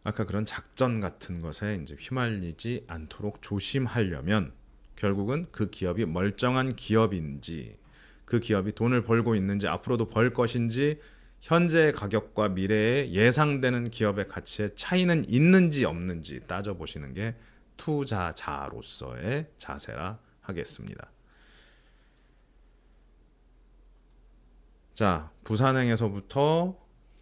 [0.03, 4.59] 아까 그런 작전 같은 것에 이제 휘말리지 않도록 조심하려면
[4.99, 7.77] 결국은 그 기업이 멀쩡한 기업인지
[8.25, 10.99] 그 기업이 돈을 벌고 있는지 앞으로도 벌 것인지
[11.39, 17.33] 현재 가격과 미래에 예상되는 기업의 가치에 차이는 있는지 없는지 따져보시는 게
[17.77, 21.09] 투자자로서의 자세라 하겠습니다.
[24.93, 26.77] 자, 부산행에서부터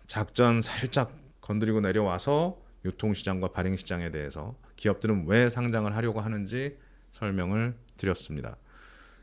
[0.08, 6.76] 작전 살짝 건드리고 내려와서 유통시장과 발행시장에 대해서 기업들은 왜 상장을 하려고 하는지
[7.18, 8.58] 설명을 드렸습니다.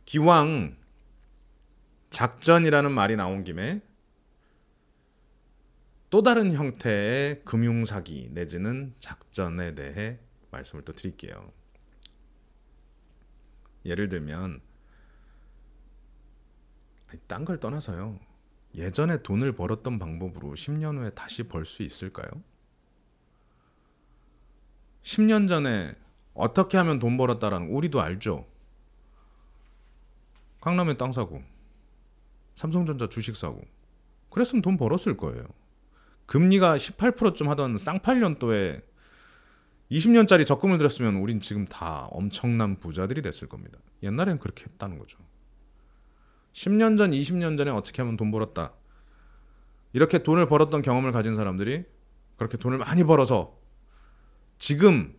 [0.05, 0.77] 기왕
[2.11, 3.81] 작전이라는 말이 나온 김에
[6.11, 10.19] 또 다른 형태의 금융사기 내지는 작전에 대해
[10.51, 11.53] 말씀을 또 드릴게요.
[13.85, 14.61] 예를 들면
[17.29, 18.19] 딴 걸 떠나서요.
[18.75, 22.29] 예전에 돈을 벌었던 방법으로 10년 후에 다시 벌 수 있을까요?
[25.03, 25.95] 10년 전에
[26.35, 28.47] 어떻게 하면 돈 벌었다라는 우리도 알죠.
[30.61, 31.43] 강남에 땅 사고
[32.55, 33.63] 삼성전자 주식 사고
[34.31, 35.45] 그랬으면 돈 벌었을 거예요.
[36.27, 38.83] 금리가 18%쯤 하던 쌍팔년도에
[39.91, 43.79] 20년짜리 적금을 들였으면 우린 지금 다 엄청난 부자들이 됐을 겁니다.
[44.03, 45.19] 옛날엔 그렇게 했다는 거죠.
[46.53, 48.73] 10년 전, 20년 전에 어떻게 하면 돈 벌었다.
[49.93, 51.85] 이렇게 돈을 벌었던 경험을 가진 사람들이
[52.37, 53.59] 그렇게 돈을 많이 벌어서
[54.59, 55.15] 지금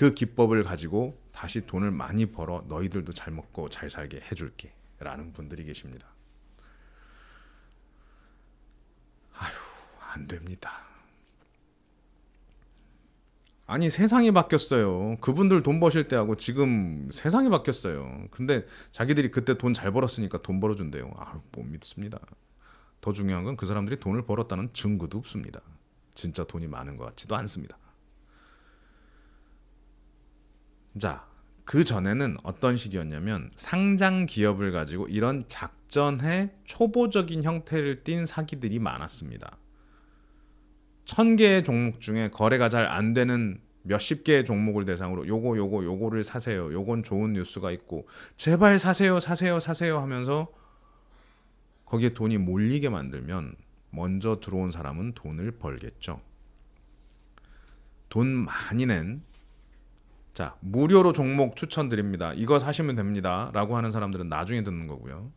[0.00, 5.62] 그 기법을 가지고 다시 돈을 많이 벌어 너희들도 잘 먹고 잘 살게 해줄게 라는 분들이
[5.62, 6.08] 계십니다.
[9.34, 9.50] 아휴,
[10.14, 10.70] 안 됩니다.
[13.66, 15.18] 아니 세상이 바뀌었어요.
[15.20, 18.28] 그분들 돈 버실 때하고 지금 세상이 바뀌었어요.
[18.30, 21.12] 근데 자기들이 그때 돈 잘 벌었으니까 돈 벌어준대요.
[21.18, 22.18] 아유 못 믿습니다.
[23.02, 25.60] 더 중요한 건 그 사람들이 돈을 벌었다는 증거도 없습니다.
[26.14, 27.76] 진짜 돈이 많은 것 같지도 않습니다.
[30.98, 31.26] 자,
[31.64, 39.56] 그 전에는 어떤 식이었냐면 상장 기업을 가지고 이런 작전의 초보적인 형태를 띈 사기들이 많았습니다.
[41.04, 46.24] 천 개의 종목 중에 거래가 잘 안 되는 몇십 개의 종목을 대상으로 요거 요거 요거를
[46.24, 46.72] 사세요.
[46.72, 50.48] 요건 좋은 뉴스가 있고 제발 사세요 사세요 사세요 하면서
[51.86, 53.54] 거기에 돈이 몰리게 만들면
[53.90, 56.20] 먼저 들어온 사람은 돈을 벌겠죠.
[58.08, 59.22] 돈 많이 낸
[60.40, 62.32] 자, 무료로 종목 추천드립니다.
[62.32, 63.50] 이거 사시면 됩니다.
[63.52, 65.30] 라고 하는 사람들은 나중에 듣는 거고요.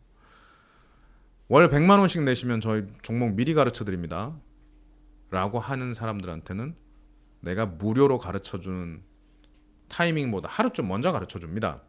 [1.50, 4.34] 월 100만 원씩 내시면 저희 종목 미리 가르쳐 드립니다.
[5.30, 6.78] 라고 하는 사람들한테는
[7.42, 9.04] 내가 무료로 가르쳐 주는
[9.89, 11.82] 타이밍보다 하루 좀 먼저 가르쳐 줍니다.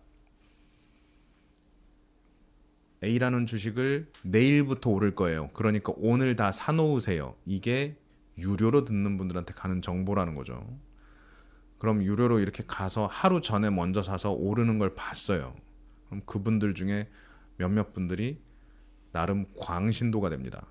[3.05, 5.50] A라는 주식을 내일부터 오를 거예요.
[5.53, 7.37] 그러니까 오늘 다 사놓으세요.
[7.46, 7.96] 이게
[8.38, 10.66] 유료로 듣는 분들한테 가는 정보라는 거죠.
[11.85, 15.55] 그럼 유료로 이렇게 가서 하루 전에 먼저 사서 오르는 걸 봤어요.
[16.07, 17.11] 그럼 그분들 중에
[17.59, 18.40] 몇몇 분들이
[19.12, 20.66] 나름 광신도가 됩니다.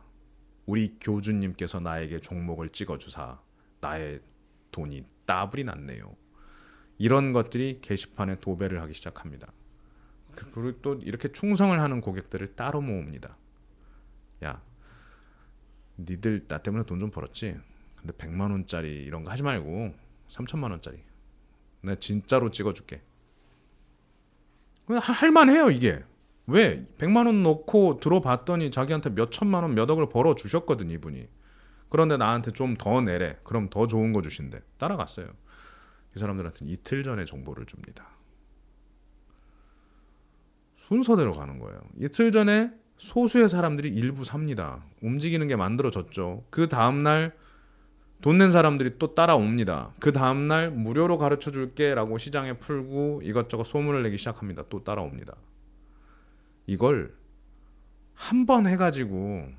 [0.65, 3.39] 우리 교주님께서 나에게 종목을 찍어주사
[3.79, 4.21] 나의
[4.71, 6.15] 돈이 따블이 났네요.
[6.97, 9.53] 이런 것들이 게시판에 도배를 하기 시작합니다.
[10.35, 13.37] 그, 그리고 또 이렇게 충성을 하는 고객들을 따로 모읍니다.
[14.45, 14.63] 야,
[15.99, 17.55] 니들 나 때문에 돈 좀 벌었지.
[17.97, 19.93] 근데 100만 원짜리 이런 거 하지 말고
[20.33, 20.97] 3천만 원짜리.
[21.81, 23.01] 내가 진짜로 찍어줄게.
[24.87, 26.03] 할만해요 이게.
[26.47, 26.85] 왜?
[26.97, 31.27] 100만 원 넣고 들어봤더니 자기한테 몇 천만 원, 몇 억을 벌어 주셨거든, 이분이.
[31.89, 33.37] 그런데 나한테 좀 더 내래.
[33.43, 34.59] 그럼 더 좋은 거 주신대.
[34.77, 35.27] 따라갔어요.
[36.15, 38.07] 이 사람들한테는 이틀 전에 정보를 줍니다.
[40.75, 41.79] 순서대로 가는 거예요.
[41.99, 44.83] 이틀 전에 소수의 사람들이 일부 삽니다.
[45.01, 46.45] 움직이는 게 만들어졌죠.
[46.49, 47.35] 그 다음날
[48.23, 49.91] 돈 낸 사람들이 또 따라옵니다.
[49.99, 54.63] 그 다음날 무료로 가르쳐 줄게 라고 시장에 풀고 이것저것 소문을 내기 시작합니다.
[54.69, 55.35] 또 따라옵니다.
[56.65, 57.13] 이걸
[58.15, 59.49] 한 번 해가지고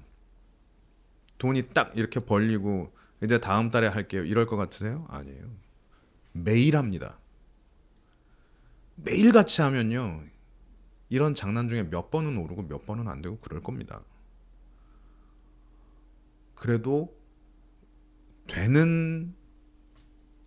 [1.37, 2.91] 돈이 딱 이렇게 벌리고
[3.23, 4.25] 이제 다음 달에 할게요.
[4.25, 5.07] 이럴 것 같으세요?
[5.11, 5.45] 아니에요.
[6.33, 7.19] 매일 합니다.
[8.97, 10.23] 매일 같이 하면요.
[11.11, 14.01] 이런 장난 중에 몇 번은 오르고 몇 번은 안 되고 그럴 겁니다.
[16.55, 17.15] 그래도
[18.47, 19.35] 되는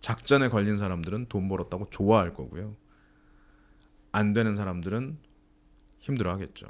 [0.00, 2.76] 작전에 걸린 사람들은 돈 벌었다고 좋아할 거고요.
[4.12, 5.18] 안 되는 사람들은
[5.98, 6.66] 힘들어 하겠죠.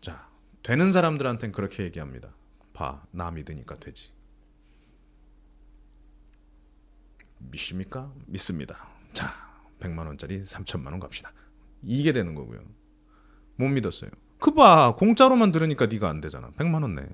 [0.00, 0.28] 자,
[0.62, 2.34] 되는 사람들한테는 그렇게 얘기합니다.
[2.72, 4.12] 봐, 나 믿으니까 되지.
[7.38, 8.12] 믿습니까?
[8.26, 8.88] 믿습니다.
[9.12, 9.32] 자,
[9.80, 11.32] 100만 원짜리 3천만 원 갑시다.
[11.82, 12.60] 이게 되는 거고요.
[13.56, 14.10] 못 믿었어요.
[14.38, 16.50] 그 봐, 공짜로만 들으니까 네가 안 되잖아.
[16.52, 17.08] 100만 원 내.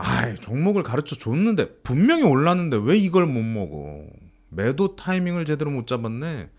[0.00, 4.06] 아이, 종목을 가르쳐 줬는데 분명히 올랐는데 왜 이걸 못 먹어?
[4.48, 6.50] 매도 타이밍을 제대로 못 잡았네.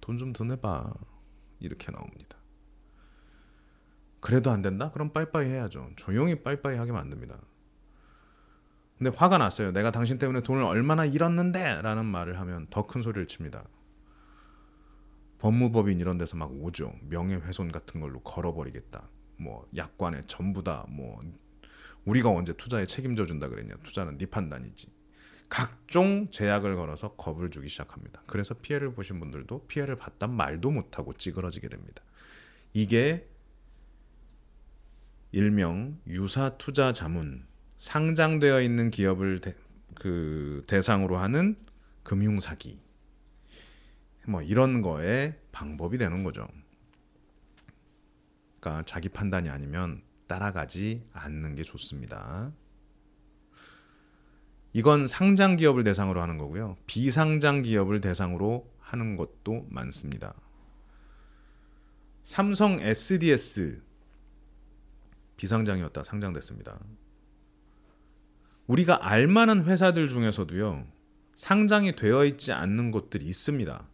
[0.00, 0.94] 돈 좀 더 내봐.
[1.60, 2.38] 이렇게 나옵니다.
[4.20, 4.90] 그래도 안 된다?
[4.92, 5.90] 그럼 빠이빠이 해야죠.
[5.96, 7.38] 조용히 빠이빠이 하게 만듭니다.
[8.98, 9.72] 근데 화가 났어요.
[9.72, 11.82] 내가 당신 때문에 돈을 얼마나 잃었는데?
[11.82, 13.64] 라는 말을 하면 더 큰 소리를 칩니다.
[15.38, 16.94] 법무법인 이런 데서 막 오죠.
[17.02, 19.08] 명예훼손 같은 걸로 걸어버리겠다.
[19.38, 21.20] 뭐 약관에 전부 다뭐
[22.06, 23.74] 우리가 언제 투자에 책임져 준다 그랬냐.
[23.82, 24.88] 투자는 네 판단이지.
[25.48, 28.22] 각종 제약을 걸어서 겁을 주기 시작합니다.
[28.26, 32.02] 그래서 피해를 보신 분들도 피해를 봤단 말도 못하고 찌그러지게 됩니다.
[32.72, 33.28] 이게
[35.32, 39.54] 일명 유사 투자 자문 상장되어 있는 기업을 대,
[39.94, 41.56] 그 대상으로 하는
[42.02, 42.80] 금융 사기
[44.26, 46.48] 뭐 이런 거에 방법이 되는 거죠.
[48.60, 52.52] 그러니까 자기 판단이 아니면 따라가지 않는 게 좋습니다.
[54.72, 56.76] 이건 상장 기업을 대상으로 하는 거고요.
[56.86, 60.34] 비상장 기업을 대상으로 하는 것도 많습니다.
[62.22, 63.82] 삼성 SDS
[65.36, 66.78] 비상장이었다 상장됐습니다.
[68.66, 70.86] 우리가 알만한 회사들 중에서도요.
[71.36, 73.86] 상장이 되어 있지 않는 곳들이 있습니다.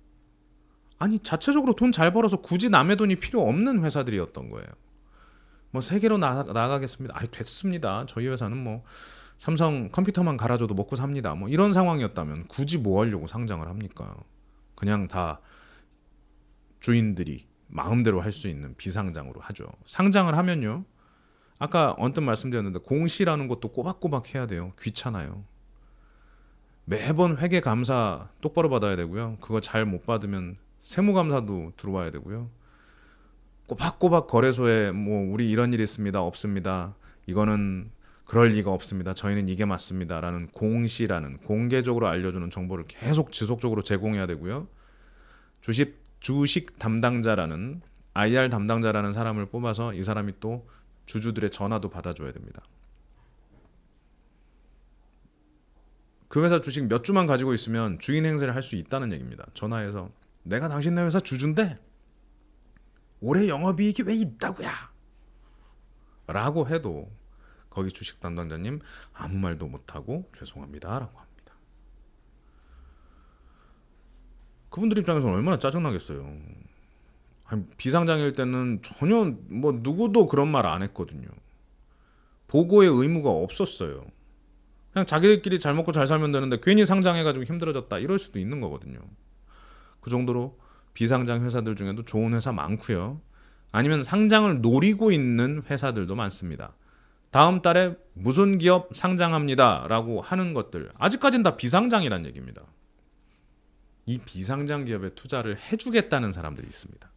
[0.98, 4.66] 아니 자체적으로 돈 잘 벌어서 굳이 남의 돈이 필요 없는 회사들이었던 거예요.
[5.72, 7.14] 뭐 세계로 나, 나가겠습니다.
[7.16, 8.04] 아 됐습니다.
[8.06, 8.84] 저희 회사는 뭐
[9.38, 11.34] 삼성 컴퓨터만 갈아줘도 먹고 삽니다.
[11.34, 14.14] 뭐 이런 상황이었다면 굳이 뭐 하려고 상장을 합니까?
[14.76, 15.40] 그냥 다
[16.80, 19.66] 주인들이 마음대로 할 수 있는 비상장으로 하죠.
[19.86, 20.84] 상장을 하면요.
[21.58, 24.72] 아까 언뜻 말씀드렸는데 공시라는 것도 꼬박꼬박 해야 돼요.
[24.80, 25.44] 귀찮아요.
[26.84, 29.38] 매번 회계 감사 똑바로 받아야 되고요.
[29.40, 32.50] 그거 잘 못 받으면 세무 감사도 들어와야 되고요.
[33.66, 36.20] 꼬박꼬박 거래소에 뭐 우리 이런 일 있습니다.
[36.20, 36.94] 없습니다.
[37.26, 37.90] 이거는
[38.24, 39.14] 그럴 리가 없습니다.
[39.14, 44.68] 저희는 이게 맞습니다라는 공시라는 공개적으로 알려주는 정보를 계속 지속적으로 제공해야 되고요.
[45.60, 47.82] 주식 주식 담당자라는
[48.14, 50.66] IR 담당자라는 사람을 뽑아서 이 사람이 또
[51.06, 52.62] 주주들의 전화도 받아줘야 됩니다.
[56.28, 59.44] 그 회사 주식 몇 주만 가지고 있으면 주인 행세를 할 수 있다는 얘기입니다.
[59.52, 60.10] 전화해서
[60.44, 61.78] 내가 당신네 회사 주주인데
[63.22, 64.92] 올해 영업이익이 왜 있다고야?
[66.26, 67.10] 라고 해도
[67.70, 68.80] 거기 주식 담당자님
[69.14, 71.54] 아무 말도 못하고 죄송합니다라고 합니다.
[74.70, 76.36] 그분들 입장에서는 얼마나 짜증나겠어요.
[77.76, 81.28] 비상장일 때는 전혀 뭐 누구도 그런 말 안 했거든요.
[82.48, 84.04] 보고의 의무가 없었어요.
[84.92, 89.00] 그냥 자기들끼리 잘 먹고 잘 살면 되는데 괜히 상장해가지고 힘들어졌다 이럴 수도 있는 거거든요.
[90.00, 90.58] 그 정도로
[90.94, 93.20] 비상장 회사들 중에도 좋은 회사 많고요.
[93.70, 96.74] 아니면 상장을 노리고 있는 회사들도 많습니다.
[97.30, 102.62] 다음 달에 무슨 기업 상장합니다라고 하는 것들 아직까지는 다 비상장이란 얘기입니다.
[104.04, 107.10] 이 비상장 기업에 투자를 해주겠다는 사람들이 있습니다.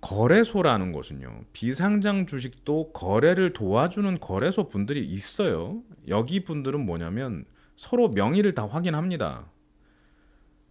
[0.00, 5.82] 거래소라는 것은요, 비상장 주식도 거래를 do와주는 거래소 분들이 있어요.
[6.08, 9.50] 여기 분들은 뭐냐면 서로 명의를 다 확인합니다.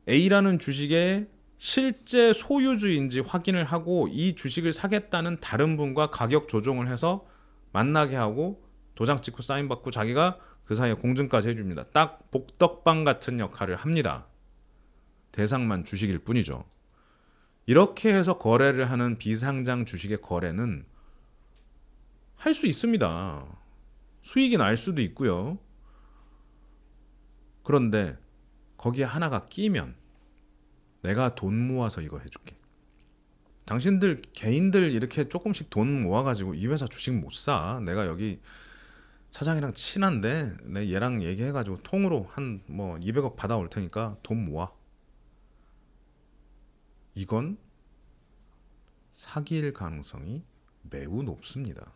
[0.07, 1.27] A라는 주식의
[1.65, 7.25] 실제 소유주인지 확인을 하고 이 주식을 사겠다는 다른 분과 가격 조정을 해서
[7.71, 11.85] 만나게 하고 도장 찍고 사인 받고 자기가 그 사이에 공증까지 해줍니다.
[11.93, 14.27] 딱 복덕방 같은 역할을 합니다.
[15.31, 16.65] 대상만 주식일 뿐이죠.
[17.65, 20.85] 이렇게 해서 거래를 하는 비상장 주식의 거래는
[22.35, 23.45] 할 수 있습니다.
[24.21, 25.57] 수익이 날 수도 있고요.
[27.63, 28.17] 그런데
[28.75, 30.02] 거기에 하나가 끼면
[31.03, 32.55] 내가 돈 모아서 이거 해줄게.
[33.65, 37.79] 당신들 개인들 이렇게 조금씩 돈 모아가지고 이 회사 주식 못 사.
[37.85, 38.39] 내가 여기
[39.29, 44.71] 사장이랑 친한데 내 얘랑 얘기해가지고 통으로 한 뭐 200억 받아올 테니까 돈 모아.
[47.15, 47.57] 이건
[49.13, 50.43] 사기일 가능성이
[50.83, 51.91] 매우 높습니다.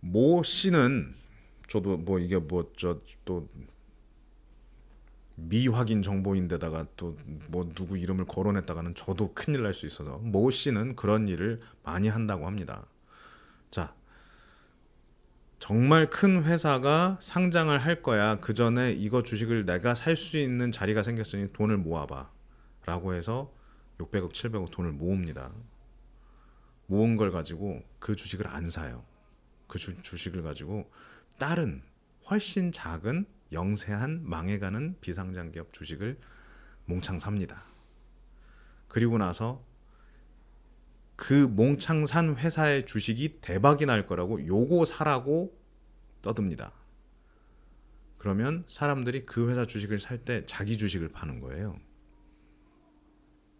[0.00, 1.14] 모 씨는
[1.68, 3.48] 저도 뭐 이게 뭐 저 또
[5.36, 7.16] 미확인 정보인데다가 또
[7.48, 12.46] 뭐 누구 이름을 거론했다가는 저도 큰일 날 수 있어서 모 씨는 그런 일을 많이 한다고
[12.46, 12.86] 합니다.
[13.70, 13.94] 자,
[15.58, 18.36] 정말 큰 회사가 상장을 할 거야.
[18.40, 22.30] 그 전에 이거 주식을 내가 살 수 있는 자리가 생겼으니 돈을 모아봐.
[22.84, 23.52] 라고 해서
[23.98, 25.50] 600억, 700억 돈을 모읍니다.
[26.86, 29.04] 모은 걸 가지고 그 주식을 안 사요.
[29.66, 30.88] 그 주, 주식을 가지고
[31.38, 31.82] 다른
[32.30, 33.26] 훨씬 작은
[33.56, 36.18] 영세한 망해가는 비상장 기업 주식을
[36.84, 37.64] 몽창 삽니다.
[38.86, 39.64] 그리고 나서
[41.16, 45.58] 그 몽창 산 회사의 주식이 대박이 날 거라고 요거 사라고
[46.20, 46.72] 떠듭니다.
[48.18, 51.78] 그러면 사람들이 그 회사 주식을 살 때 자기 주식을 파는 거예요.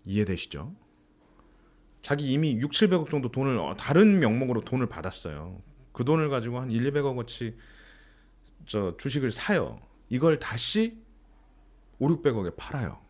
[0.04, 0.74] 이해되시죠?
[2.02, 5.60] 자기 이미 6, 700억 정도 돈을 어, 다른 명목으로 돈을 받았어요.
[5.92, 7.56] 그 돈을 가지고 한 1, 200억어치
[8.66, 9.80] 저 주식을 사요.
[10.08, 11.02] 이걸 다시
[11.98, 13.00] 5, 600억에 팔아요.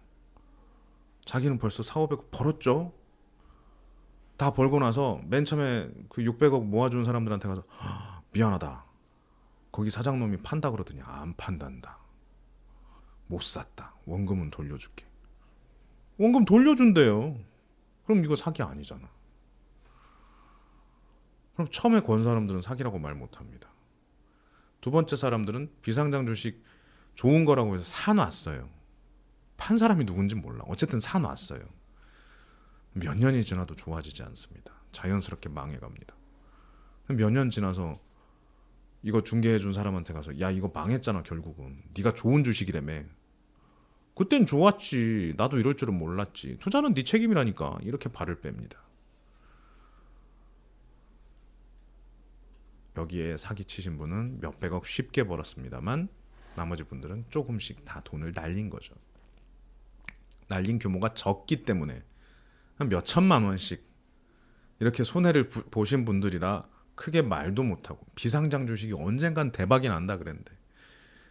[1.24, 2.92] 자기는 벌써 4, 500억 벌었죠.
[4.36, 7.64] 다 벌고 나서 맨 처음에 그 600억 모아준 사람들한테 가서
[8.32, 8.84] 미안하다.
[9.72, 11.98] 거기 사장놈이 판다 그러더니 안 판단다.
[13.26, 13.94] 못 샀다.
[14.06, 15.06] 원금은 돌려줄게.
[16.18, 17.36] 원금 돌려준대요.
[18.04, 19.08] 그럼 이거 사기 아니잖아.
[21.54, 23.70] 그럼 처음에 건 사람들은 사기라고 말 못합니다.
[24.80, 26.62] 두 번째 사람들은 비상장 주식
[27.16, 28.68] 좋은 거라고 해서 사놨어요.
[29.56, 30.64] 판 사람이 누군지 몰라.
[30.68, 31.60] 어쨌든 사놨어요.
[32.92, 34.72] 몇 년이 지나도 좋아지지 않습니다.
[34.92, 36.14] 자연스럽게 망해갑니다.
[37.08, 37.98] 몇 년 지나서
[39.02, 43.04] 이거 중개해 준 사람한테 가서 야 이거 망했잖아 결국은 네가 좋은 주식이라며
[44.16, 48.76] 그땐 좋았지 나도 이럴 줄은 몰랐지 투자는 네 책임이라니까 이렇게 발을 뺍니다
[52.96, 56.08] 여기에 사기치신 분은 몇백억 쉽게 벌었습니다만
[56.56, 58.94] 나머지 분들은 조금씩 다 돈을 날린 거죠.
[60.48, 62.02] 날린 규모가 적기 때문에
[62.76, 63.84] 한몇 천만 원씩
[64.80, 70.56] 이렇게 손해를 부, 보신 분들이라 크게 말도 못하고 비상장 주식이 언젠간 대박이 난다 그랬는데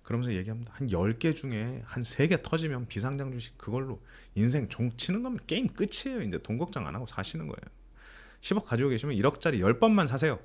[0.03, 0.71] 그러면서 얘기합니다.
[0.76, 4.01] 한 10개 중에 한 3개 터지면 비상장 주식 그걸로
[4.36, 5.43] 인생 종 치는 겁니다.
[5.47, 6.21] 게임 끝이에요.
[6.21, 7.59] 이제 돈 걱정 안 하고 사시는 거예요.
[8.41, 10.39] 10억 가지고 계시면 1억짜리 10번만 사세요.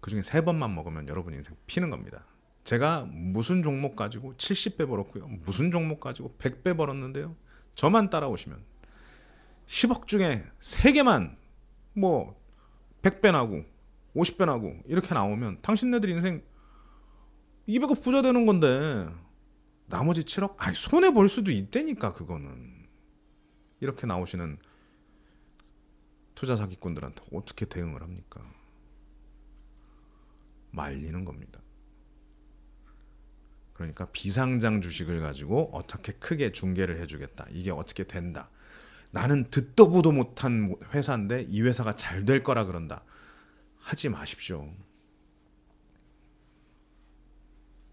[0.00, 2.24] 그 중에 3번만 먹으면 여러분 인생 피는 겁니다.
[2.66, 5.28] 제가 무슨 종목 가지고 70배 벌었고요.
[5.44, 7.36] 무슨 종목 가지고 100배 벌었는데요.
[7.76, 8.60] 저만 따라오시면
[9.68, 11.36] 10억 중에 3개만
[11.92, 12.36] 뭐
[13.02, 13.64] 100배 나고
[14.16, 16.42] 50배 나고 이렇게 나오면 당신네들 인생
[17.68, 19.08] 200억 부자 되는 건데
[19.86, 22.88] 나머지 7억 아니 손해 볼 수도 있다니까 그거는
[23.78, 24.58] 이렇게 나오시는
[26.34, 28.42] 투자 사기꾼들한테 어떻게 대응을 합니까?
[30.72, 31.60] 말리는 겁니다.
[33.76, 37.46] 그러니까 비상장 주식을 가지고 어떻게 크게 중개를 해주겠다.
[37.50, 38.48] 이게 어떻게 된다.
[39.10, 43.02] 나는 듣도 보도 못한 회사인데 이 회사가 잘 될 거라 그런다.
[43.78, 44.70] 하지 마십시오.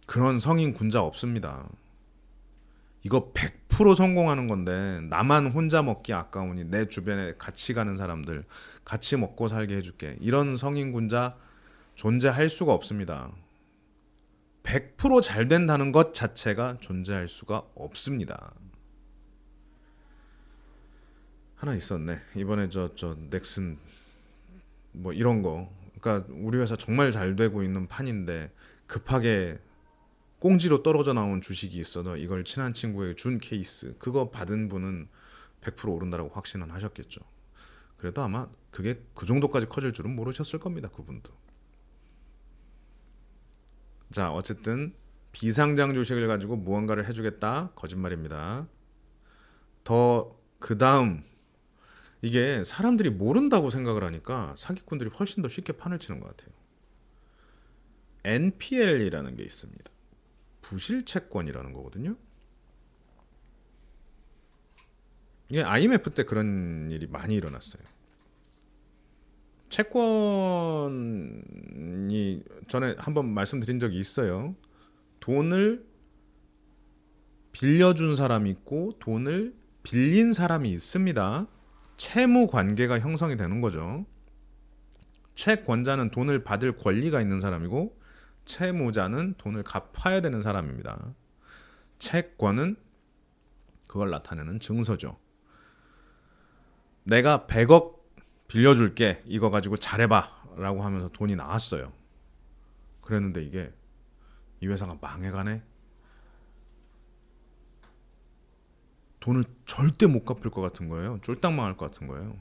[0.07, 1.67] 그런 성인 군자 없습니다.
[3.03, 8.45] 이거 100% 성공하는 건데 나만 혼자 먹기 아까우니 내 주변에 같이 가는 사람들
[8.85, 10.15] 같이 먹고 살게 해줄게.
[10.21, 11.35] 이런 성인 군자
[11.95, 13.31] 존재할 수가 없습니다.
[14.63, 18.53] 100%잘 된다는 것 자체가 존재할 수가 없습니다.
[21.55, 22.17] 하나 있었네.
[22.35, 23.77] 이번에 저 저 넥슨
[24.91, 25.71] 뭐 이런 거.
[25.99, 28.51] 그러니까 우리 회사 정말 잘 되고 있는 판인데
[28.87, 29.59] 급하게
[30.39, 33.95] 꽁지로 떨어져 나온 주식이 있어서 이걸 친한 친구에게 준 케이스.
[33.97, 35.07] 그거 받은 분은
[35.61, 37.21] 100% 오른다라고 확신은 하셨겠죠.
[37.97, 40.89] 그래도 아마 그게 그 정도까지 커질 줄은 모르셨을 겁니다.
[40.89, 41.31] 그분도.
[44.13, 44.93] 자, 어쨌든
[45.33, 48.67] 비상장 주식을 가지고 무언가를 해주겠다 거짓말입니다.
[49.83, 51.25] 더 그 다음
[52.21, 56.55] 이게 사람들이 모른다고 생각을 하니까 사기꾼들이 훨씬 더 쉽게 판을 치는 것 같아요.
[58.23, 59.83] NPL이라는 게 있습니다.
[60.61, 62.15] 부실 채권이라는 거거든요.
[65.49, 67.83] 이게 IMF 때 그런 일이 많이 일어났어요.
[69.73, 71.33] 채권이
[72.67, 74.55] 전에 한번 말씀드린 적이 있어요.
[75.19, 75.83] 돈을
[77.53, 81.47] 빌려준 사람이 있고 돈을 빌린 사람이 있습니다.
[81.97, 84.05] 채무 관계가 형성이 되는 거죠.
[85.33, 87.99] 채권자는 돈을 받을 권리가 있는 사람이고
[88.45, 91.15] 채무자는 돈을 갚아야 되는 사람입니다.
[91.97, 92.75] 채권은
[93.87, 95.17] 그걸 나타내는 증서죠.
[97.05, 97.92] 내가 100억
[98.47, 101.91] 빌려줄게 이거 가지고 잘해봐라고 하면서 돈이 나왔어요.
[103.01, 103.73] 그랬는데 이게
[104.61, 105.61] 이 회사가 망해가네.
[109.19, 111.19] 돈을 절대 못 갚을 것 같은 거예요.
[111.21, 112.37] 쫄딱 망할 것 같은 거예요.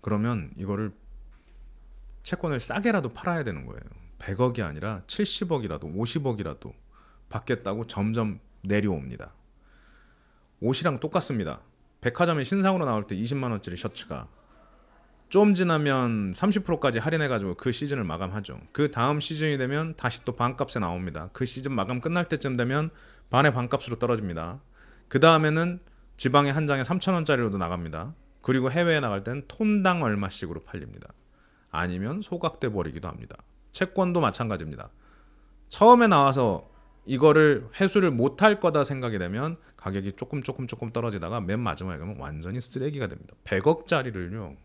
[0.00, 0.92] 그러면 이거를
[2.22, 3.80] 채권을 싸게라도 팔아야 되는 거예요.
[4.18, 6.72] 100억이 아니라 70억이라도 50억이라도
[7.28, 9.32] 받겠다고 점점 내려옵니다.
[10.60, 11.60] 옷이랑 똑같습니다.
[12.02, 14.28] 백화점에 신상으로 나올 때 20만 원짜리 셔츠가
[15.30, 18.60] 좀 지나면 30%까지 할인해가지고 그 시즌을 마감하죠.
[18.72, 21.30] 그 다음 시즌이 되면 다시 또 반값에 나옵니다.
[21.32, 22.90] 그 시즌 마감 끝날 때쯤 되면
[23.30, 24.60] 반의 반값으로 떨어집니다.
[25.08, 25.80] 그 다음에는
[26.18, 28.14] 지방에 한 장에 3천 원짜리로도 나갑니다.
[28.42, 31.08] 그리고 해외에 나갈 때는 톤당 얼마씩으로 팔립니다.
[31.70, 33.36] 아니면 소각돼 버리기도 합니다.
[33.72, 34.90] 채권도 마찬가지입니다.
[35.70, 36.68] 처음에 나와서
[37.04, 42.60] 이거를 회수를 못할 거다 생각이 되면 가격이 조금 조금 조금 떨어지다가 맨 마지막에 가면 완전히
[42.60, 43.34] 쓰레기가 됩니다.
[43.44, 44.56] 100억짜리를요.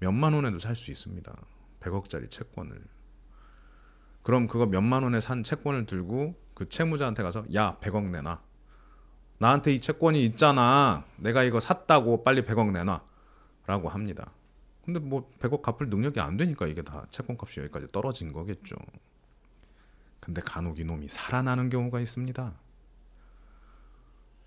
[0.00, 1.34] 몇만 원에도 살 수 있습니다.
[1.80, 2.80] 100억짜리 채권을.
[4.22, 8.40] 그럼 그거 몇만 원에 산 채권을 들고 그 채무자한테 가서 야 100억 내놔.
[9.38, 11.04] 나한테 이 채권이 있잖아.
[11.16, 13.02] 내가 이거 샀다고 빨리 100억 내놔.
[13.66, 14.32] 라고 합니다.
[14.84, 18.76] 근데 뭐 100억 갚을 능력이 안 되니까 이게 다 채권값이 여기까지 떨어진 거겠죠.
[20.28, 22.52] 근데 간혹 이놈이 살아나는 경우가 있습니다.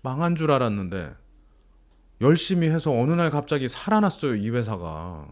[0.02, 1.16] 망한 줄 알았는데
[2.20, 5.26] 열심히 해서 어느 날 갑자기 살아났어요, 이 회사가.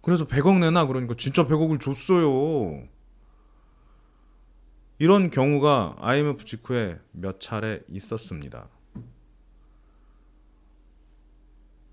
[0.00, 2.88] 그래서 100억 내놔 그러니까 진짜 100억을 줬어요.
[4.98, 8.70] 이런 경우가 IMF 직후에 몇 차례 있었습니다.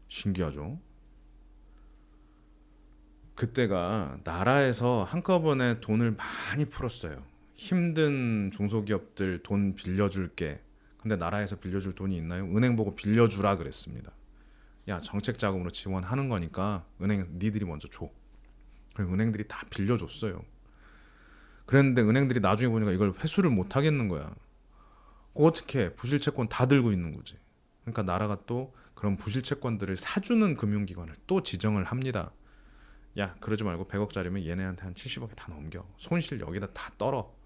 [0.08, 0.80] 신기하죠?
[3.36, 7.29] 그때가 나라에서 한꺼번에 돈을 많이 풀었어요.
[7.60, 10.64] 힘든 중소기업들 돈 빌려줄게.
[10.98, 12.46] 근데 나라에서 빌려줄 돈이 있나요?
[12.46, 14.14] 은행 보고 빌려주라 그랬습니다.
[14.88, 18.10] 야 정책 자금으로 지원하는 거니까 은행 니들이 먼저 줘.
[18.96, 20.42] 그리고 은행들이 다 빌려줬어요.
[21.66, 24.34] 그랬는데 은행들이 나중에 보니까 이걸 회수를 못 하겠는 거야.
[25.34, 27.38] 어떻게 부실 채권 다 들고 있는 거지.
[27.82, 32.32] 그러니까 나라가 또 그런 부실 채권들을 사주는 금융기관을 또 지정을 합니다.
[33.18, 35.86] 야 그러지 말고 100억짜리면 얘네한테 한 70억에 다 넘겨.
[35.98, 37.38] 손실 여기다 다 떨어.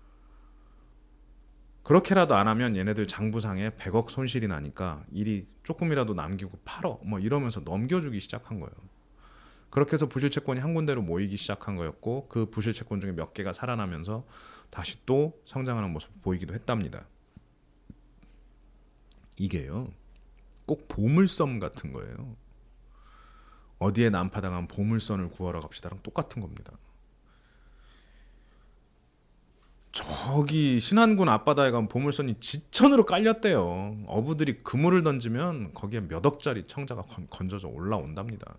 [1.84, 8.20] 그렇게라도 안 하면 얘네들 장부상에 100억 손실이 나니까 일이 조금이라도 남기고 팔어 뭐 이러면서 넘겨주기
[8.20, 8.74] 시작한 거예요.
[9.70, 13.54] 그렇게 해서 부실 채권이 한 군데로 모이기 시작한 거였고 그 부실 채권 중에 몇 개가
[13.54, 14.26] 살아나면서
[14.70, 17.06] 다시 또 성장하는 모습 보이기도 했답니다.
[19.38, 19.92] 이게요.
[20.66, 22.36] 꼭 보물섬 같은 거예요.
[23.80, 26.72] 어디에 난파당한 보물선을 구하러 갑시다랑 똑같은 겁니다.
[29.94, 34.04] 저기 신안군 앞바다에 가면 보물선이 지천으로 깔렸대요.
[34.08, 38.56] 어부들이 그물을 던지면 거기에 몇 억짜리 청자가 건, 져져 올라온답니다.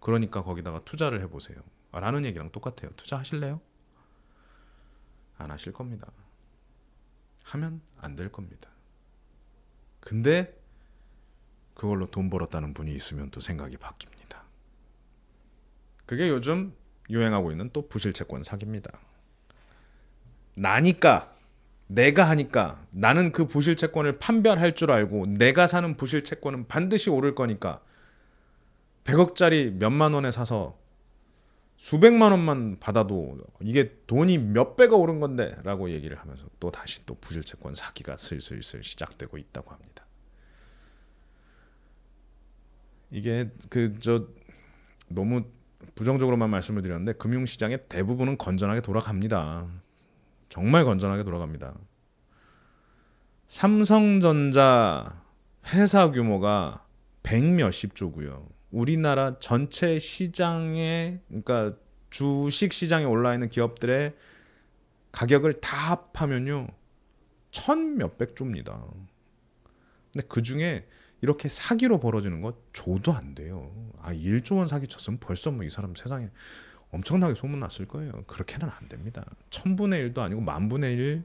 [0.00, 1.56] 그러니까 거기다가 투자를 해보세요.
[1.92, 2.90] 라는 얘기랑 똑같아요.
[2.96, 3.58] 투자하실래요?
[5.38, 6.08] 안 하실 겁니다.
[7.44, 8.68] 하면 안 될 겁니다.
[10.00, 10.60] 근데
[11.72, 14.42] 그걸로 돈 벌었다는 분이 있으면 또 생각이 바뀝니다.
[16.04, 16.74] 그게 요즘
[17.08, 19.00] 유행하고 있는 또 부실 채권 사기입니다.
[20.54, 21.32] 나니까
[21.86, 27.34] 내가 하니까 나는 그 부실 채권을 판별할 줄 알고 내가 사는 부실 채권은 반드시 오를
[27.34, 27.80] 거니까
[29.04, 30.78] 100억짜리 몇만 원에 사서
[31.76, 37.14] 수백만 원만 받아도 이게 돈이 몇 배가 오른 건데 라고 얘기를 하면서 또 다시 또
[37.20, 40.06] 부실 채권 사기가 슬슬슬 시작되고 있다고 합니다.
[43.10, 44.26] 이게 그 저
[45.08, 45.44] 너무
[45.94, 49.68] 부정적으로만 말씀을 드렸는데 금융시장의 대부분은 건전하게 돌아갑니다.
[50.48, 51.74] 정말 건전하게 돌아갑니다.
[53.46, 55.22] 삼성전자
[55.68, 56.86] 회사 규모가
[57.22, 58.48] 백 몇십 조고요.
[58.70, 61.76] 우리나라 전체 시장에 그러니까
[62.10, 64.14] 주식 시장에 올라 있는 기업들의
[65.12, 65.76] 가격을 다
[66.12, 66.68] 합하면요.
[67.50, 68.84] 천 몇백 조입니다.
[70.12, 70.86] 근데 그 중에
[71.20, 73.72] 이렇게 사기로 벌어지는 거 조도 안 돼요.
[74.02, 76.28] 아, 1조 원 사기 쳤으면 벌써 뭐 이 사람 세상에
[76.94, 78.12] 엄청나게 소문났을 거예요.
[78.26, 79.24] 그렇게는 안 됩니다.
[79.50, 81.24] 천분의 일도 아니고 만분의 일,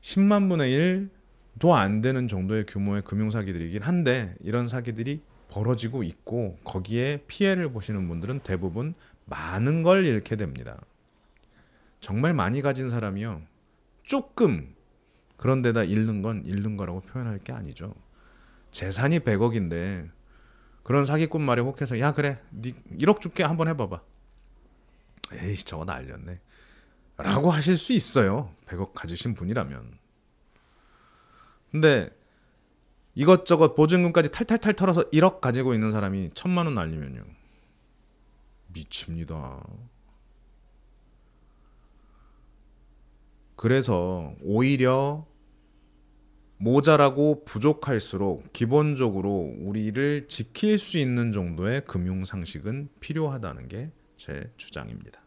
[0.00, 8.06] 십만분의 일도 안 되는 정도의 규모의 금융사기들이긴 한데 이런 사기들이 벌어지고 있고 거기에 피해를 보시는
[8.08, 8.94] 분들은 대부분
[9.26, 10.80] 많은 걸 잃게 됩니다.
[12.00, 13.42] 정말 많이 가진 사람이요.
[14.04, 14.74] 조금
[15.36, 17.94] 그런 데다 잃는 건 잃는 거라고 표현할 게 아니죠.
[18.70, 20.08] 재산이 100억인데
[20.84, 24.00] 그런 사기꾼 말에 혹해서 야 그래 니 1억 줄게 한번 해봐봐
[25.32, 26.40] 에이 저거 날렸네.
[27.16, 28.54] 라고 하실 수 있어요.
[28.66, 29.98] 100억 가지신 분이라면.
[31.70, 32.10] 근데
[33.14, 37.24] 이것저것 보증금까지 탈탈탈 털어서 1억 가지고 있는 사람이 천만 원 날리면요.
[38.68, 39.62] 미칩니다.
[43.56, 45.26] 그래서 오히려
[46.56, 55.19] 모자라고 부족할수록 기본적으로 우리를 지킬 수 있는 정도의 금융 상식은 필요하다는 게 제 주장입니다.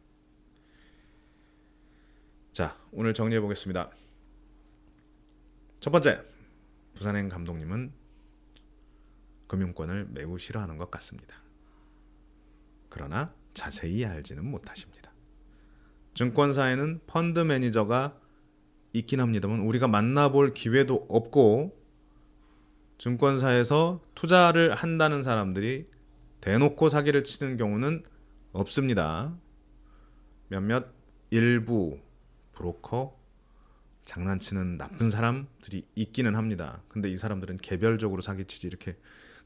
[2.53, 3.89] 자, 오늘 정리해 보겠습니다.
[5.79, 6.21] 첫 번째,
[6.93, 7.91] 부산행 감독님은
[9.47, 11.35] 금융권을 매우 싫어하는 것 같습니다.
[12.89, 15.11] 그러나 자세히 알지는 못하십니다.
[16.13, 18.19] 증권사에는 펀드 매니저가
[18.93, 21.75] 있긴 합니다만 우리가 만나볼 기회도 없고
[22.99, 25.89] 증권사에서 투자를 한다는 사람들이
[26.41, 28.03] 대놓고 사기를 치는 경우는
[28.51, 29.35] 없습니다.
[30.49, 30.93] 몇몇
[31.31, 32.02] 일부
[32.53, 33.17] 브로커
[34.05, 36.81] 장난치는 나쁜 사람들이 있기는 합니다.
[36.87, 38.97] 근데 이 사람들은 개별적으로 사기치지 이렇게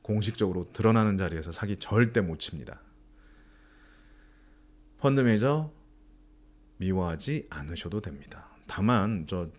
[0.01, 2.81] 공식적으로 드러나는 자리에서 사기 절대 못 칩니다.
[4.99, 5.71] 펀드 매니저
[6.77, 8.47] 미워하지 않으셔도 됩니다.
[8.67, 9.49] 다만 저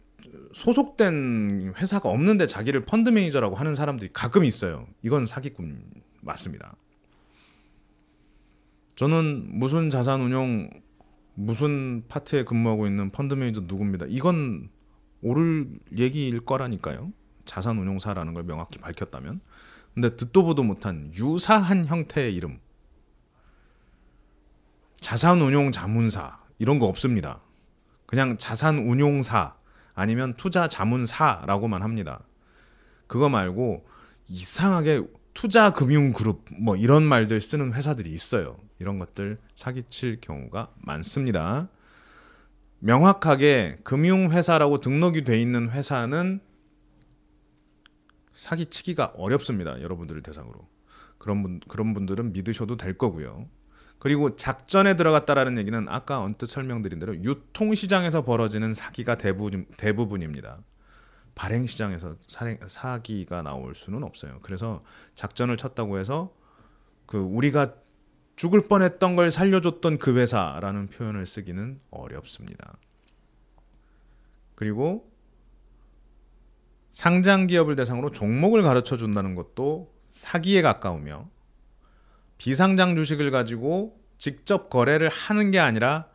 [0.52, 4.86] 소속된 회사가 없는데 자기를 펀드 매니저라고 하는 사람들이 가끔 있어요.
[5.02, 5.82] 이건 사기꾼
[6.20, 6.76] 맞습니다.
[8.96, 10.68] 저는 무슨 자산 운용
[11.40, 14.06] 무슨 파트에 근무하고 있는 펀드 매니저 누굽니다.
[14.08, 14.70] 이건
[15.22, 17.12] 옳을 얘기일 거라니까요.
[17.44, 19.40] 자산 운용사라는 걸 명확히 밝혔다면.
[19.94, 22.58] 근데 듣도 보도 못한 유사한 형태의 이름.
[25.00, 27.40] 자산 운용 자문사 이런 거 없습니다.
[28.06, 29.54] 그냥 자산 운용사
[29.94, 32.20] 아니면 투자 자문사라고만 합니다.
[33.06, 33.86] 그거 말고
[34.26, 35.04] 이상하게
[35.40, 38.56] 투자 금융 그룹 뭐 이런 말들 쓰는 회사들이 있어요.
[38.80, 41.68] 이런 것들 사기칠 경우가 많습니다.
[42.80, 46.40] 명확하게 금융 회사라고 등록이 돼 있는 회사는
[48.32, 49.80] 사기치기가 어렵습니다.
[49.80, 50.66] 여러분들을 대상으로.
[51.18, 53.46] 그런 분 그런 분들은 믿으셔도 될 거고요.
[54.00, 60.58] 그리고 작전에 들어갔다라는 얘기는 아까 언뜻 설명드린 대로 유통 시장에서 벌어지는 사기가 대부분 대부분입니다.
[61.38, 62.16] 발행 시장에서
[62.66, 64.40] 사기가 나올 수는 없어요.
[64.42, 64.82] 그래서
[65.14, 66.34] 작전을 쳤다고 해서
[67.06, 67.74] 그 우리가
[68.34, 72.76] 죽을 뻔했던 걸 살려줬던 그 회사라는 표현을 쓰기는 어렵습니다.
[74.56, 75.08] 그리고
[76.90, 81.28] 상장 기업을 대상으로 종목을 가르쳐 준다는 것도 사기에 가까우며
[82.38, 86.08] 비상장 주식을 가지고 직접 거래를 하는 게 아니라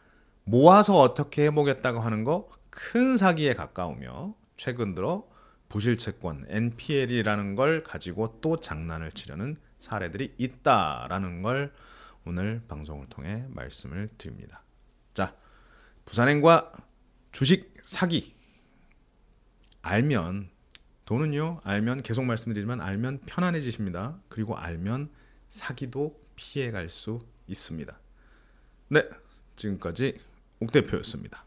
[0.44, 4.34] 모아서 어떻게 해보겠다고 하는 거 큰 사기에 가까우며
[4.64, 5.28] 최근 들어
[5.68, 11.74] 부실 채권 NPL이라는 걸 가지고 또 장난을 치려는 사례들이 있다라는 걸
[12.24, 14.64] 오늘 방송을 통해 말씀을 드립니다.
[15.14, 15.36] 자,
[16.06, 16.72] 부산행과
[17.34, 18.38] 주식 사기
[19.82, 20.50] 알면
[21.04, 24.18] 돈은요 알면 계속 말씀드리지만 알면 편안해지십니다.
[24.30, 25.12] 그리고 알면
[25.50, 28.00] 사기도 피해갈 수 있습니다.
[28.88, 29.10] 네,
[29.58, 30.22] 지금까지
[30.62, 31.44] 옥 대표였습니다.